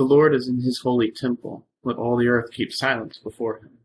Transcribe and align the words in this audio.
The 0.00 0.06
Lord 0.06 0.34
is 0.34 0.48
in 0.48 0.62
his 0.62 0.78
holy 0.78 1.10
temple. 1.10 1.66
Let 1.84 1.98
all 1.98 2.16
the 2.16 2.28
earth 2.28 2.52
keep 2.52 2.72
silence 2.72 3.18
before 3.18 3.58
him. 3.58 3.80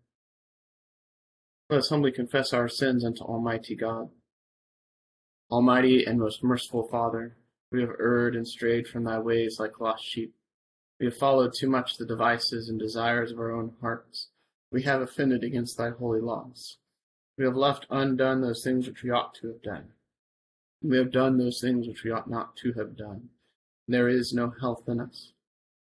Let 1.70 1.80
us 1.80 1.90
humbly 1.90 2.14
confess 2.14 2.54
our 2.54 2.70
sins 2.70 3.04
unto 3.04 3.22
Almighty 3.22 3.76
God. 3.76 4.12
Almighty 5.52 6.06
and 6.06 6.18
most 6.18 6.42
merciful 6.42 6.88
Father, 6.88 7.36
we 7.70 7.82
have 7.82 7.90
erred 8.00 8.34
and 8.34 8.48
strayed 8.48 8.88
from 8.88 9.04
thy 9.04 9.20
ways 9.20 9.60
like 9.60 9.82
lost 9.82 10.06
sheep. 10.06 10.34
We 11.02 11.08
have 11.08 11.18
followed 11.18 11.52
too 11.54 11.70
much 11.70 11.98
the 11.98 12.06
devices 12.06 12.70
and 12.70 12.80
desires 12.80 13.34
of 13.34 13.40
our 13.40 13.52
own 13.52 13.74
hearts. 13.82 14.30
We 14.72 14.84
have 14.84 15.02
offended 15.02 15.44
against 15.44 15.78
thy 15.78 15.90
holy 15.90 16.22
laws. 16.22 16.78
We 17.38 17.44
have 17.44 17.58
left 17.58 17.88
undone 17.90 18.40
those 18.40 18.64
things 18.64 18.88
which 18.88 19.04
we 19.04 19.10
ought 19.10 19.34
to 19.42 19.48
have 19.48 19.62
done. 19.62 19.90
We 20.82 20.96
have 20.96 21.12
done 21.12 21.38
those 21.38 21.60
things 21.60 21.90
which 21.90 22.06
we 22.06 22.12
ought 22.12 22.30
not 22.30 22.56
to 22.64 22.72
have 22.72 22.96
done. 22.96 23.32
There 23.86 24.08
is 24.08 24.32
no 24.32 24.54
health 24.62 24.88
in 24.88 25.02
us. 25.02 25.34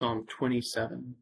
Psalm 0.00 0.24
27. 0.28 1.16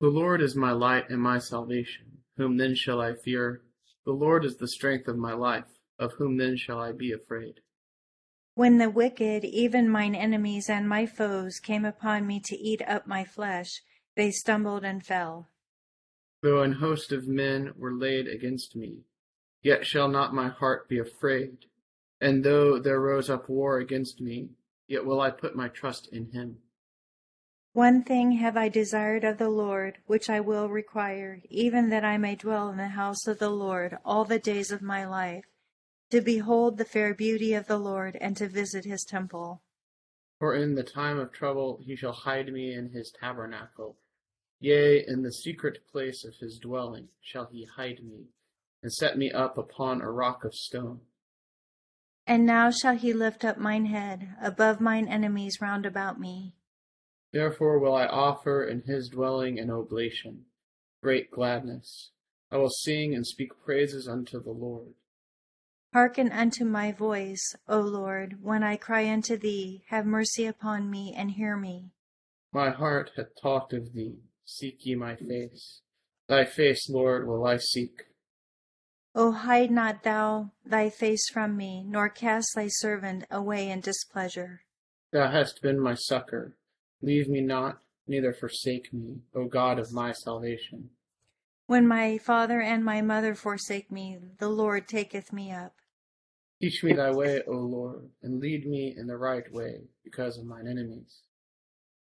The 0.00 0.08
Lord 0.08 0.40
is 0.40 0.56
my 0.56 0.72
light 0.72 1.10
and 1.10 1.20
my 1.20 1.38
salvation. 1.38 2.06
Whom 2.38 2.56
then 2.56 2.74
shall 2.74 3.02
I 3.02 3.12
fear? 3.12 3.60
The 4.06 4.12
Lord 4.12 4.46
is 4.46 4.56
the 4.56 4.68
strength 4.68 5.06
of 5.06 5.18
my 5.18 5.34
life. 5.34 5.66
Of 5.98 6.12
whom 6.14 6.38
then 6.38 6.56
shall 6.56 6.80
I 6.80 6.92
be 6.92 7.12
afraid? 7.12 7.60
When 8.54 8.78
the 8.78 8.88
wicked, 8.88 9.44
even 9.44 9.90
mine 9.90 10.14
enemies 10.14 10.70
and 10.70 10.88
my 10.88 11.04
foes, 11.04 11.60
came 11.60 11.84
upon 11.84 12.26
me 12.26 12.40
to 12.46 12.56
eat 12.56 12.80
up 12.86 13.06
my 13.06 13.22
flesh, 13.24 13.82
they 14.16 14.30
stumbled 14.30 14.82
and 14.82 15.04
fell. 15.04 15.48
Though 16.42 16.62
an 16.62 16.72
host 16.72 17.12
of 17.12 17.28
men 17.28 17.74
were 17.76 17.92
laid 17.92 18.28
against 18.28 18.74
me, 18.74 19.00
yet 19.62 19.84
shall 19.84 20.08
not 20.08 20.32
my 20.34 20.48
heart 20.48 20.88
be 20.88 20.98
afraid. 20.98 21.66
And 22.20 22.44
though 22.44 22.78
there 22.78 23.00
rose 23.00 23.30
up 23.30 23.48
war 23.48 23.78
against 23.78 24.20
me, 24.20 24.50
yet 24.88 25.04
will 25.04 25.20
I 25.20 25.30
put 25.30 25.56
my 25.56 25.68
trust 25.68 26.08
in 26.12 26.30
him. 26.32 26.58
One 27.72 28.02
thing 28.02 28.32
have 28.32 28.56
I 28.56 28.68
desired 28.68 29.22
of 29.22 29.38
the 29.38 29.48
Lord, 29.48 29.98
which 30.06 30.28
I 30.28 30.40
will 30.40 30.68
require, 30.68 31.40
even 31.48 31.88
that 31.90 32.04
I 32.04 32.18
may 32.18 32.34
dwell 32.34 32.68
in 32.68 32.76
the 32.76 32.88
house 32.88 33.28
of 33.28 33.38
the 33.38 33.50
Lord 33.50 33.96
all 34.04 34.24
the 34.24 34.40
days 34.40 34.72
of 34.72 34.82
my 34.82 35.06
life, 35.06 35.44
to 36.10 36.20
behold 36.20 36.76
the 36.76 36.84
fair 36.84 37.14
beauty 37.14 37.54
of 37.54 37.68
the 37.68 37.78
Lord, 37.78 38.16
and 38.20 38.36
to 38.36 38.48
visit 38.48 38.84
his 38.84 39.04
temple. 39.04 39.62
For 40.40 40.56
in 40.56 40.74
the 40.74 40.82
time 40.82 41.18
of 41.18 41.30
trouble 41.30 41.80
he 41.84 41.94
shall 41.94 42.12
hide 42.12 42.52
me 42.52 42.74
in 42.74 42.90
his 42.90 43.12
tabernacle. 43.12 43.96
Yea, 44.58 45.04
in 45.06 45.22
the 45.22 45.32
secret 45.32 45.78
place 45.90 46.24
of 46.24 46.34
his 46.40 46.58
dwelling 46.58 47.08
shall 47.20 47.46
he 47.46 47.66
hide 47.76 48.02
me, 48.02 48.26
and 48.82 48.92
set 48.92 49.16
me 49.16 49.30
up 49.30 49.56
upon 49.56 50.00
a 50.00 50.10
rock 50.10 50.44
of 50.44 50.54
stone. 50.54 51.00
And 52.30 52.46
now 52.46 52.70
shall 52.70 52.94
he 52.94 53.12
lift 53.12 53.44
up 53.44 53.58
mine 53.58 53.86
head 53.86 54.36
above 54.40 54.80
mine 54.80 55.08
enemies 55.08 55.60
round 55.60 55.84
about 55.84 56.20
me. 56.20 56.54
Therefore 57.32 57.80
will 57.80 57.92
I 57.92 58.06
offer 58.06 58.62
in 58.62 58.82
his 58.82 59.08
dwelling 59.08 59.58
an 59.58 59.68
oblation, 59.68 60.44
great 61.02 61.32
gladness. 61.32 62.12
I 62.48 62.58
will 62.58 62.70
sing 62.70 63.16
and 63.16 63.26
speak 63.26 63.50
praises 63.64 64.06
unto 64.06 64.40
the 64.40 64.52
Lord. 64.52 64.94
Hearken 65.92 66.30
unto 66.30 66.64
my 66.64 66.92
voice, 66.92 67.56
O 67.68 67.80
Lord, 67.80 68.36
when 68.40 68.62
I 68.62 68.76
cry 68.76 69.10
unto 69.10 69.36
thee. 69.36 69.82
Have 69.88 70.06
mercy 70.06 70.46
upon 70.46 70.88
me 70.88 71.12
and 71.16 71.32
hear 71.32 71.56
me. 71.56 71.90
My 72.52 72.70
heart 72.70 73.10
hath 73.16 73.34
talked 73.42 73.72
of 73.72 73.92
thee. 73.92 74.20
Seek 74.44 74.86
ye 74.86 74.94
my 74.94 75.16
face. 75.16 75.80
Thy 76.28 76.44
face, 76.44 76.88
Lord, 76.88 77.26
will 77.26 77.44
I 77.44 77.56
seek. 77.56 78.02
O 79.14 79.32
hide 79.32 79.70
not 79.70 80.04
thou 80.04 80.50
thy 80.64 80.88
face 80.88 81.28
from 81.28 81.56
me, 81.56 81.82
nor 81.84 82.08
cast 82.08 82.54
thy 82.54 82.68
servant 82.68 83.24
away 83.30 83.68
in 83.68 83.80
displeasure. 83.80 84.62
Thou 85.12 85.30
hast 85.30 85.62
been 85.62 85.80
my 85.80 85.94
succor. 85.94 86.56
Leave 87.02 87.28
me 87.28 87.40
not, 87.40 87.80
neither 88.06 88.32
forsake 88.32 88.92
me, 88.92 89.22
O 89.34 89.46
God 89.46 89.78
of 89.78 89.92
my 89.92 90.12
salvation. 90.12 90.90
When 91.66 91.86
my 91.86 92.18
father 92.18 92.60
and 92.60 92.84
my 92.84 93.00
mother 93.00 93.34
forsake 93.34 93.90
me, 93.90 94.18
the 94.38 94.48
Lord 94.48 94.86
taketh 94.86 95.32
me 95.32 95.52
up. 95.52 95.74
Teach 96.60 96.84
me 96.84 96.92
thy 96.92 97.10
way, 97.10 97.42
O 97.46 97.52
Lord, 97.52 98.10
and 98.22 98.40
lead 98.40 98.66
me 98.66 98.94
in 98.96 99.06
the 99.06 99.16
right 99.16 99.50
way 99.52 99.82
because 100.04 100.36
of 100.36 100.44
mine 100.44 100.68
enemies. 100.68 101.22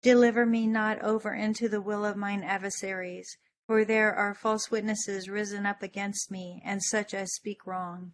Deliver 0.02 0.46
me 0.46 0.66
not 0.66 1.02
over 1.02 1.34
into 1.34 1.68
the 1.68 1.80
will 1.80 2.04
of 2.04 2.16
mine 2.16 2.42
adversaries, 2.44 3.38
for 3.66 3.84
there 3.84 4.14
are 4.14 4.34
false 4.34 4.70
witnesses 4.70 5.28
risen 5.28 5.66
up 5.66 5.82
against 5.82 6.30
me, 6.30 6.62
and 6.64 6.82
such 6.82 7.12
as 7.12 7.34
speak 7.34 7.66
wrong. 7.66 8.12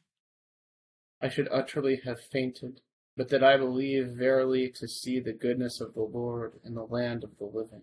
I 1.20 1.28
should 1.28 1.48
utterly 1.52 2.00
have 2.04 2.20
fainted, 2.20 2.80
but 3.16 3.28
that 3.28 3.44
I 3.44 3.56
believe 3.56 4.08
verily 4.08 4.70
to 4.76 4.88
see 4.88 5.20
the 5.20 5.32
goodness 5.32 5.80
of 5.80 5.94
the 5.94 6.02
Lord 6.02 6.54
in 6.64 6.74
the 6.74 6.86
land 6.86 7.22
of 7.22 7.38
the 7.38 7.44
living. 7.44 7.82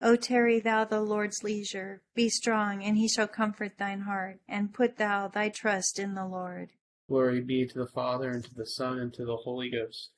O 0.00 0.16
tarry 0.16 0.58
thou 0.58 0.84
the 0.84 1.00
Lord's 1.00 1.44
leisure, 1.44 2.02
be 2.14 2.28
strong, 2.28 2.82
and 2.82 2.96
he 2.96 3.06
shall 3.06 3.28
comfort 3.28 3.78
thine 3.78 4.00
heart, 4.00 4.40
and 4.48 4.72
put 4.72 4.96
thou 4.96 5.28
thy 5.28 5.48
trust 5.48 5.98
in 5.98 6.14
the 6.14 6.26
Lord. 6.26 6.70
Glory 7.08 7.40
be 7.40 7.66
to 7.66 7.78
the 7.78 7.86
Father, 7.86 8.30
and 8.30 8.44
to 8.44 8.54
the 8.54 8.66
Son, 8.66 8.98
and 8.98 9.12
to 9.14 9.24
the 9.24 9.36
Holy 9.36 9.70
Ghost. 9.70 10.10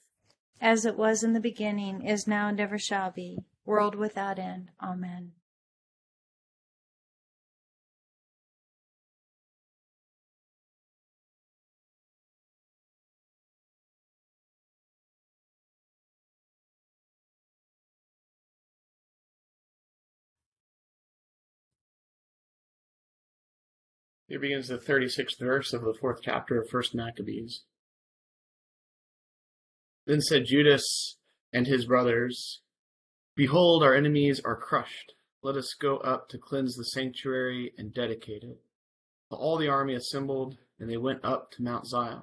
As 0.60 0.84
it 0.84 0.96
was 0.96 1.22
in 1.22 1.32
the 1.32 1.40
beginning, 1.40 2.06
is 2.06 2.26
now, 2.26 2.48
and 2.48 2.60
ever 2.60 2.78
shall 2.78 3.10
be, 3.10 3.44
world 3.66 3.94
without 3.94 4.38
end. 4.38 4.70
Amen. 4.80 5.32
Here 24.26 24.40
begins 24.40 24.68
the 24.68 24.78
36th 24.78 25.38
verse 25.38 25.72
of 25.74 25.82
the 25.82 25.92
fourth 25.92 26.20
chapter 26.22 26.60
of 26.60 26.68
First 26.70 26.94
Maccabees. 26.94 27.62
Then 30.06 30.22
said 30.22 30.46
Judas 30.46 31.16
and 31.52 31.66
his 31.66 31.84
brothers, 31.84 32.62
Behold, 33.36 33.82
our 33.82 33.94
enemies 33.94 34.40
are 34.44 34.56
crushed. 34.56 35.12
Let 35.42 35.56
us 35.56 35.74
go 35.74 35.98
up 35.98 36.30
to 36.30 36.38
cleanse 36.38 36.74
the 36.74 36.84
sanctuary 36.84 37.72
and 37.76 37.92
dedicate 37.92 38.42
it. 38.42 38.60
All 39.30 39.58
the 39.58 39.68
army 39.68 39.94
assembled, 39.94 40.56
and 40.78 40.88
they 40.88 40.96
went 40.96 41.24
up 41.24 41.50
to 41.52 41.62
Mount 41.62 41.86
Zion. 41.86 42.22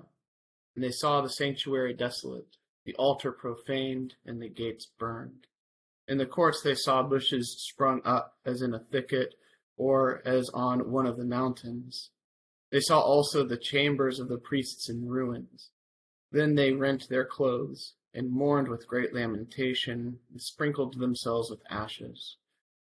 And 0.76 0.84
they 0.84 0.92
saw 0.92 1.22
the 1.22 1.30
sanctuary 1.30 1.94
desolate, 1.94 2.58
the 2.86 2.96
altar 2.96 3.32
profaned, 3.32 4.16
and 4.26 4.42
the 4.42 4.50
gates 4.50 4.88
burned. 4.98 5.46
In 6.08 6.18
the 6.18 6.26
courts 6.26 6.62
they 6.64 6.74
saw 6.74 7.04
bushes 7.04 7.58
sprung 7.60 8.02
up 8.06 8.38
as 8.46 8.62
in 8.62 8.74
a 8.74 8.80
thicket 8.80 9.36
or 9.82 10.22
as 10.26 10.48
on 10.54 10.92
one 10.92 11.08
of 11.08 11.18
the 11.18 11.26
mountains. 11.26 12.12
They 12.72 12.82
saw 12.82 13.00
also 13.00 13.44
the 13.44 13.58
chambers 13.58 14.20
of 14.20 14.28
the 14.30 14.38
priests 14.38 14.88
in 14.88 15.10
ruins. 15.10 15.72
Then 16.32 16.54
they 16.54 16.72
rent 16.72 17.10
their 17.10 17.26
clothes 17.26 17.96
and 18.14 18.32
mourned 18.32 18.68
with 18.68 18.88
great 18.88 19.12
lamentation 19.12 20.20
and 20.30 20.40
sprinkled 20.40 21.00
themselves 21.00 21.50
with 21.50 21.64
ashes. 21.68 22.38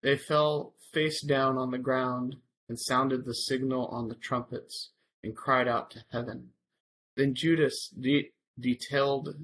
They 0.02 0.16
fell 0.16 0.72
face 0.94 1.22
down 1.22 1.58
on 1.58 1.72
the 1.72 1.78
ground 1.78 2.36
and 2.70 2.80
sounded 2.80 3.26
the 3.26 3.34
signal 3.34 3.88
on 3.88 4.08
the 4.08 4.14
trumpets 4.14 4.88
and 5.22 5.36
cried 5.36 5.68
out 5.68 5.90
to 5.90 6.04
heaven. 6.10 6.52
Then 7.16 7.34
Judas 7.34 7.90
de- 7.90 8.32
detailed 8.58 9.34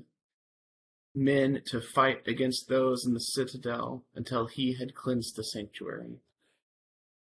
men 1.14 1.61
to 1.67 1.82
fight 1.82 2.26
against 2.26 2.69
those 2.70 3.05
in 3.05 3.12
the 3.12 3.20
citadel 3.20 4.02
until 4.14 4.46
he 4.46 4.79
had 4.79 4.94
cleansed 4.94 5.37
the 5.37 5.44
sanctuary. 5.44 6.20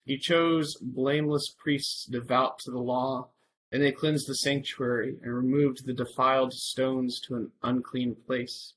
He 0.07 0.17
chose 0.17 0.77
blameless 0.77 1.49
priests 1.49 2.05
devout 2.05 2.59
to 2.59 2.71
the 2.71 2.79
law, 2.79 3.31
and 3.73 3.83
they 3.83 3.91
cleansed 3.91 4.29
the 4.29 4.35
sanctuary 4.35 5.19
and 5.21 5.35
removed 5.35 5.85
the 5.85 5.91
defiled 5.91 6.53
stones 6.53 7.19
to 7.27 7.35
an 7.35 7.51
unclean 7.61 8.15
place. 8.15 8.73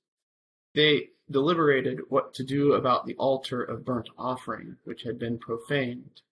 They 0.75 1.11
deliberated 1.31 2.01
what 2.09 2.35
to 2.35 2.43
do 2.43 2.73
about 2.73 3.07
the 3.07 3.15
altar 3.15 3.63
of 3.63 3.85
burnt 3.85 4.09
offering, 4.19 4.79
which 4.83 5.05
had 5.05 5.21
been 5.21 5.39
profaned, 5.39 6.23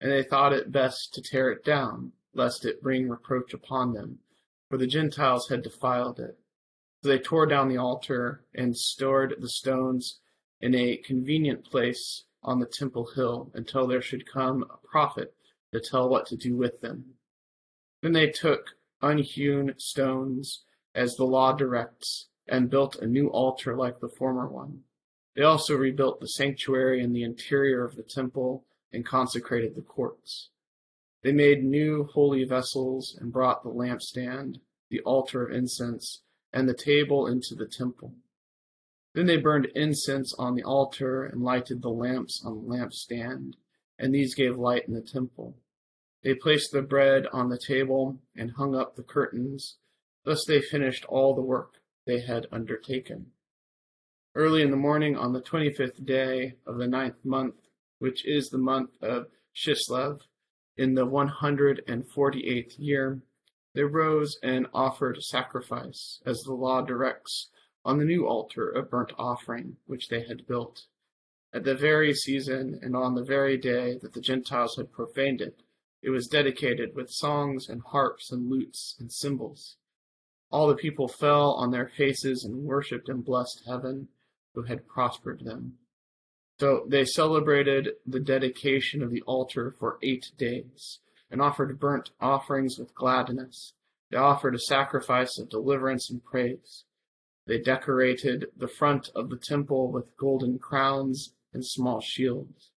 and 0.00 0.12
they 0.12 0.22
thought 0.22 0.52
it 0.52 0.70
best 0.70 1.12
to 1.14 1.22
tear 1.22 1.50
it 1.50 1.64
down, 1.64 2.12
lest 2.32 2.64
it 2.64 2.80
bring 2.80 3.08
reproach 3.08 3.52
upon 3.52 3.94
them, 3.94 4.20
for 4.68 4.78
the 4.78 4.86
Gentiles 4.86 5.48
had 5.48 5.62
defiled 5.62 6.20
it. 6.20 6.38
So 7.02 7.08
they 7.08 7.18
tore 7.18 7.46
down 7.46 7.68
the 7.68 7.78
altar 7.78 8.44
and 8.54 8.76
stored 8.76 9.34
the 9.40 9.48
stones 9.48 10.20
in 10.60 10.72
a 10.72 10.98
convenient 10.98 11.64
place 11.64 12.25
on 12.46 12.60
the 12.60 12.66
temple 12.66 13.10
hill 13.14 13.50
until 13.54 13.86
there 13.86 14.00
should 14.00 14.30
come 14.30 14.62
a 14.62 14.86
prophet 14.86 15.34
to 15.72 15.80
tell 15.80 16.08
what 16.08 16.26
to 16.26 16.36
do 16.36 16.56
with 16.56 16.80
them. 16.80 17.04
Then 18.02 18.12
they 18.12 18.30
took 18.30 18.70
unhewn 19.02 19.74
stones, 19.78 20.62
as 20.94 21.16
the 21.16 21.24
law 21.24 21.52
directs, 21.52 22.28
and 22.48 22.70
built 22.70 22.96
a 22.96 23.06
new 23.06 23.28
altar 23.28 23.76
like 23.76 24.00
the 24.00 24.08
former 24.08 24.48
one. 24.48 24.80
They 25.34 25.42
also 25.42 25.74
rebuilt 25.74 26.20
the 26.20 26.28
sanctuary 26.28 27.02
and 27.02 27.14
the 27.14 27.24
interior 27.24 27.84
of 27.84 27.96
the 27.96 28.02
temple 28.02 28.64
and 28.92 29.04
consecrated 29.04 29.74
the 29.74 29.82
courts. 29.82 30.48
They 31.22 31.32
made 31.32 31.64
new 31.64 32.04
holy 32.04 32.44
vessels 32.44 33.18
and 33.20 33.32
brought 33.32 33.62
the 33.62 33.70
lampstand, 33.70 34.60
the 34.88 35.00
altar 35.00 35.44
of 35.44 35.52
incense, 35.52 36.22
and 36.52 36.68
the 36.68 36.74
table 36.74 37.26
into 37.26 37.54
the 37.54 37.66
temple. 37.66 38.14
Then 39.16 39.24
they 39.24 39.38
burned 39.38 39.68
incense 39.74 40.34
on 40.34 40.54
the 40.54 40.62
altar 40.62 41.24
and 41.24 41.42
lighted 41.42 41.80
the 41.80 41.88
lamps 41.88 42.42
on 42.44 42.54
the 42.54 42.68
lampstand, 42.68 43.54
and 43.98 44.14
these 44.14 44.34
gave 44.34 44.58
light 44.58 44.86
in 44.86 44.92
the 44.92 45.00
temple. 45.00 45.56
They 46.22 46.34
placed 46.34 46.70
the 46.70 46.82
bread 46.82 47.26
on 47.32 47.48
the 47.48 47.56
table 47.56 48.18
and 48.36 48.50
hung 48.50 48.74
up 48.74 48.94
the 48.94 49.02
curtains. 49.02 49.78
Thus 50.26 50.44
they 50.44 50.60
finished 50.60 51.06
all 51.06 51.34
the 51.34 51.40
work 51.40 51.76
they 52.06 52.20
had 52.20 52.46
undertaken. 52.52 53.28
Early 54.34 54.60
in 54.60 54.70
the 54.70 54.76
morning 54.76 55.16
on 55.16 55.32
the 55.32 55.40
twenty 55.40 55.72
fifth 55.72 56.04
day 56.04 56.56
of 56.66 56.76
the 56.76 56.86
ninth 56.86 57.24
month, 57.24 57.54
which 57.98 58.26
is 58.26 58.50
the 58.50 58.58
month 58.58 58.90
of 59.00 59.28
Chislev, 59.54 60.20
in 60.76 60.94
the 60.94 61.06
one 61.06 61.28
hundred 61.28 61.82
and 61.88 62.06
forty 62.06 62.46
eighth 62.46 62.78
year, 62.78 63.22
they 63.74 63.84
rose 63.84 64.38
and 64.42 64.66
offered 64.74 65.22
sacrifice, 65.22 66.20
as 66.26 66.42
the 66.42 66.52
law 66.52 66.82
directs, 66.82 67.48
on 67.86 67.98
the 67.98 68.04
new 68.04 68.26
altar 68.26 68.68
of 68.68 68.90
burnt 68.90 69.12
offering 69.16 69.76
which 69.86 70.08
they 70.08 70.24
had 70.26 70.46
built. 70.46 70.86
At 71.54 71.62
the 71.62 71.76
very 71.76 72.12
season 72.12 72.80
and 72.82 72.96
on 72.96 73.14
the 73.14 73.22
very 73.24 73.56
day 73.56 73.96
that 74.02 74.12
the 74.12 74.20
Gentiles 74.20 74.76
had 74.76 74.92
profaned 74.92 75.40
it, 75.40 75.62
it 76.02 76.10
was 76.10 76.26
dedicated 76.26 76.96
with 76.96 77.08
songs 77.10 77.68
and 77.68 77.80
harps 77.80 78.32
and 78.32 78.50
lutes 78.50 78.96
and 78.98 79.10
cymbals. 79.10 79.76
All 80.50 80.66
the 80.66 80.74
people 80.74 81.06
fell 81.06 81.52
on 81.52 81.70
their 81.70 81.88
faces 81.88 82.44
and 82.44 82.64
worshipped 82.64 83.08
and 83.08 83.24
blessed 83.24 83.62
heaven, 83.66 84.08
who 84.54 84.62
had 84.62 84.88
prospered 84.88 85.44
them. 85.44 85.74
So 86.58 86.86
they 86.88 87.04
celebrated 87.04 87.90
the 88.04 88.20
dedication 88.20 89.02
of 89.02 89.10
the 89.10 89.22
altar 89.22 89.74
for 89.78 89.98
eight 90.02 90.32
days, 90.36 90.98
and 91.30 91.40
offered 91.40 91.78
burnt 91.78 92.10
offerings 92.20 92.78
with 92.78 92.94
gladness. 92.94 93.74
They 94.10 94.16
offered 94.16 94.54
a 94.54 94.60
sacrifice 94.60 95.38
of 95.38 95.50
deliverance 95.50 96.10
and 96.10 96.24
praise. 96.24 96.84
They 97.46 97.58
decorated 97.58 98.46
the 98.56 98.68
front 98.68 99.10
of 99.14 99.30
the 99.30 99.36
temple 99.36 99.92
with 99.92 100.16
golden 100.16 100.58
crowns 100.58 101.32
and 101.52 101.64
small 101.64 102.00
shields. 102.00 102.70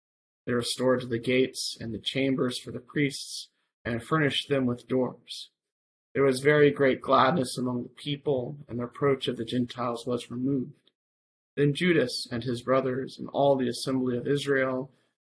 They 0.46 0.52
restored 0.52 1.08
the 1.08 1.18
gates 1.18 1.76
and 1.80 1.92
the 1.92 1.98
chambers 1.98 2.58
for 2.58 2.70
the 2.70 2.80
priests, 2.80 3.48
and 3.84 4.02
furnished 4.02 4.48
them 4.48 4.66
with 4.66 4.88
doors. 4.88 5.50
There 6.14 6.22
was 6.22 6.40
very 6.40 6.70
great 6.70 7.00
gladness 7.00 7.56
among 7.56 7.82
the 7.82 7.88
people, 7.88 8.58
and 8.68 8.78
the 8.78 8.84
reproach 8.84 9.28
of 9.28 9.36
the 9.36 9.44
Gentiles 9.44 10.06
was 10.06 10.30
removed. 10.30 10.72
Then 11.56 11.74
Judas 11.74 12.26
and 12.30 12.44
his 12.44 12.62
brothers 12.62 13.18
and 13.18 13.28
all 13.30 13.56
the 13.56 13.68
assembly 13.68 14.16
of 14.16 14.26
Israel 14.26 14.90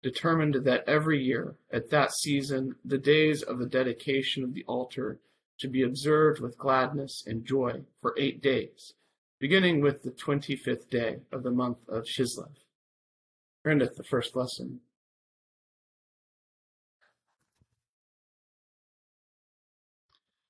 determined 0.03 0.65
that 0.65 0.89
every 0.89 1.23
year, 1.23 1.57
at 1.71 1.91
that 1.91 2.13
season, 2.13 2.77
the 2.85 2.99
days 2.99 3.43
of 3.43 3.59
the 3.59 3.67
dedication 3.67 4.43
of 4.43 4.55
the 4.55 4.65
altar 4.65 5.21
should 5.57 5.73
be 5.73 5.83
observed 5.83 6.41
with 6.41 6.59
gladness 6.59 7.23
and 7.27 7.45
joy 7.45 7.83
for 8.01 8.15
eight 8.19 8.43
days, 8.43 8.95
beginning 9.41 9.81
with 9.81 10.03
the 10.03 10.11
twenty 10.11 10.55
fifth 10.55 10.91
day 10.91 11.17
of 11.33 11.43
the 11.43 11.51
month 11.51 11.79
of 11.89 12.05
Chislev. 12.05 12.53
Endeth 13.67 13.97
the 13.97 14.05
first 14.05 14.37
lesson. 14.37 14.81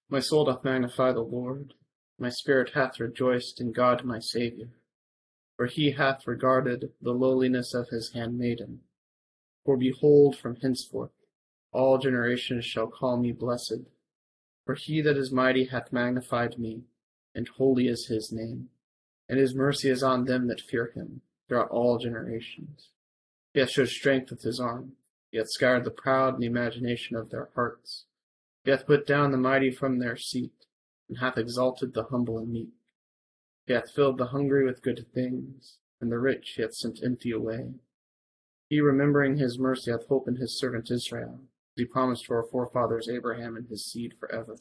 My 0.09 0.19
soul 0.19 0.45
doth 0.45 0.65
magnify 0.65 1.13
the 1.13 1.21
Lord, 1.21 1.75
my 2.19 2.31
spirit 2.31 2.71
hath 2.75 2.99
rejoiced 2.99 3.61
in 3.61 3.71
God 3.71 4.05
my 4.05 4.19
Saviour, 4.19 4.71
for 5.57 5.67
he 5.67 5.93
hath 5.93 6.27
regarded 6.27 6.91
the 7.01 7.13
lowliness 7.13 7.73
of 7.75 7.91
his 7.91 8.13
handmaiden. 8.13 8.81
For 9.65 9.77
behold, 9.77 10.37
from 10.37 10.57
henceforth 10.57 11.13
all 11.73 11.99
generations 11.99 12.65
shall 12.65 12.89
call 12.89 13.19
me 13.19 13.31
blessed. 13.31 13.83
For 14.67 14.75
he 14.75 15.01
that 15.03 15.17
is 15.17 15.31
mighty 15.31 15.67
hath 15.67 15.93
magnified 15.93 16.59
me, 16.59 16.83
and 17.37 17.47
holy 17.47 17.87
is 17.87 18.06
his 18.06 18.32
name, 18.32 18.70
and 19.31 19.39
his 19.39 19.55
mercy 19.55 19.89
is 19.89 20.03
on 20.03 20.25
them 20.25 20.49
that 20.49 20.60
fear 20.60 20.91
him 20.93 21.20
throughout 21.46 21.70
all 21.70 21.99
generations. 21.99 22.89
He 23.55 23.60
hath 23.60 23.70
showed 23.70 23.89
strength 23.89 24.31
with 24.31 24.43
his 24.43 24.58
arm, 24.58 24.96
he 25.31 25.39
hath 25.39 25.51
scattered 25.51 25.84
the 25.84 25.93
proud 25.93 26.34
in 26.34 26.41
the 26.41 26.46
imagination 26.46 27.17
of 27.17 27.31
their 27.31 27.49
hearts. 27.55 28.06
He 28.65 28.72
hath 28.72 28.89
put 28.89 29.06
down 29.06 29.31
the 29.31 29.39
mighty 29.39 29.70
from 29.70 30.01
their 30.01 30.17
seat, 30.17 30.67
and 31.08 31.19
hath 31.19 31.39
exalted 31.39 31.94
the 31.94 32.03
humble 32.03 32.39
and 32.39 32.53
meek. 32.53 32.72
He 33.67 33.72
hath 33.72 33.93
filled 33.93 34.19
the 34.19 34.27
hungry 34.27 34.65
with 34.65 34.82
good 34.82 35.06
things, 35.15 35.79
and 36.01 36.10
the 36.10 36.19
rich 36.19 36.55
he 36.56 36.63
hath 36.63 36.75
sent 36.75 37.01
empty 37.05 37.31
away. 37.31 37.75
He, 38.69 38.81
remembering 38.81 39.37
his 39.37 39.60
mercy, 39.60 39.93
hath 39.93 40.08
hope 40.08 40.27
in 40.27 40.37
his 40.37 40.58
servant 40.58 40.91
Israel, 40.91 41.43
as 41.77 41.82
he 41.82 41.84
promised 41.84 42.25
to 42.25 42.34
our 42.34 42.43
forefathers 42.43 43.08
Abraham 43.08 43.56
and 43.56 43.69
his 43.69 43.87
seed 43.87 44.15
for 44.19 44.32
ever. 44.32 44.56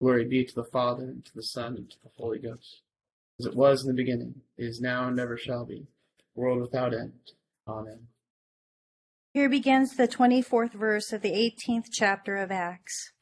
Glory 0.00 0.26
be 0.26 0.44
to 0.44 0.54
the 0.54 0.64
Father, 0.64 1.04
and 1.04 1.24
to 1.24 1.34
the 1.34 1.42
Son, 1.42 1.76
and 1.76 1.90
to 1.90 1.96
the 2.02 2.10
Holy 2.18 2.38
Ghost, 2.38 2.82
as 3.40 3.46
it 3.46 3.56
was 3.56 3.82
in 3.82 3.88
the 3.88 3.94
beginning, 3.94 4.34
is 4.58 4.82
now, 4.82 5.08
and 5.08 5.18
ever 5.18 5.38
shall 5.38 5.64
be, 5.64 5.86
world 6.34 6.60
without 6.60 6.92
end. 6.92 7.32
Amen. 7.66 8.08
Here 9.32 9.48
begins 9.48 9.96
the 9.96 10.06
24th 10.06 10.72
verse 10.72 11.10
of 11.10 11.22
the 11.22 11.32
18th 11.32 11.86
chapter 11.90 12.36
of 12.36 12.50
Acts. 12.50 13.12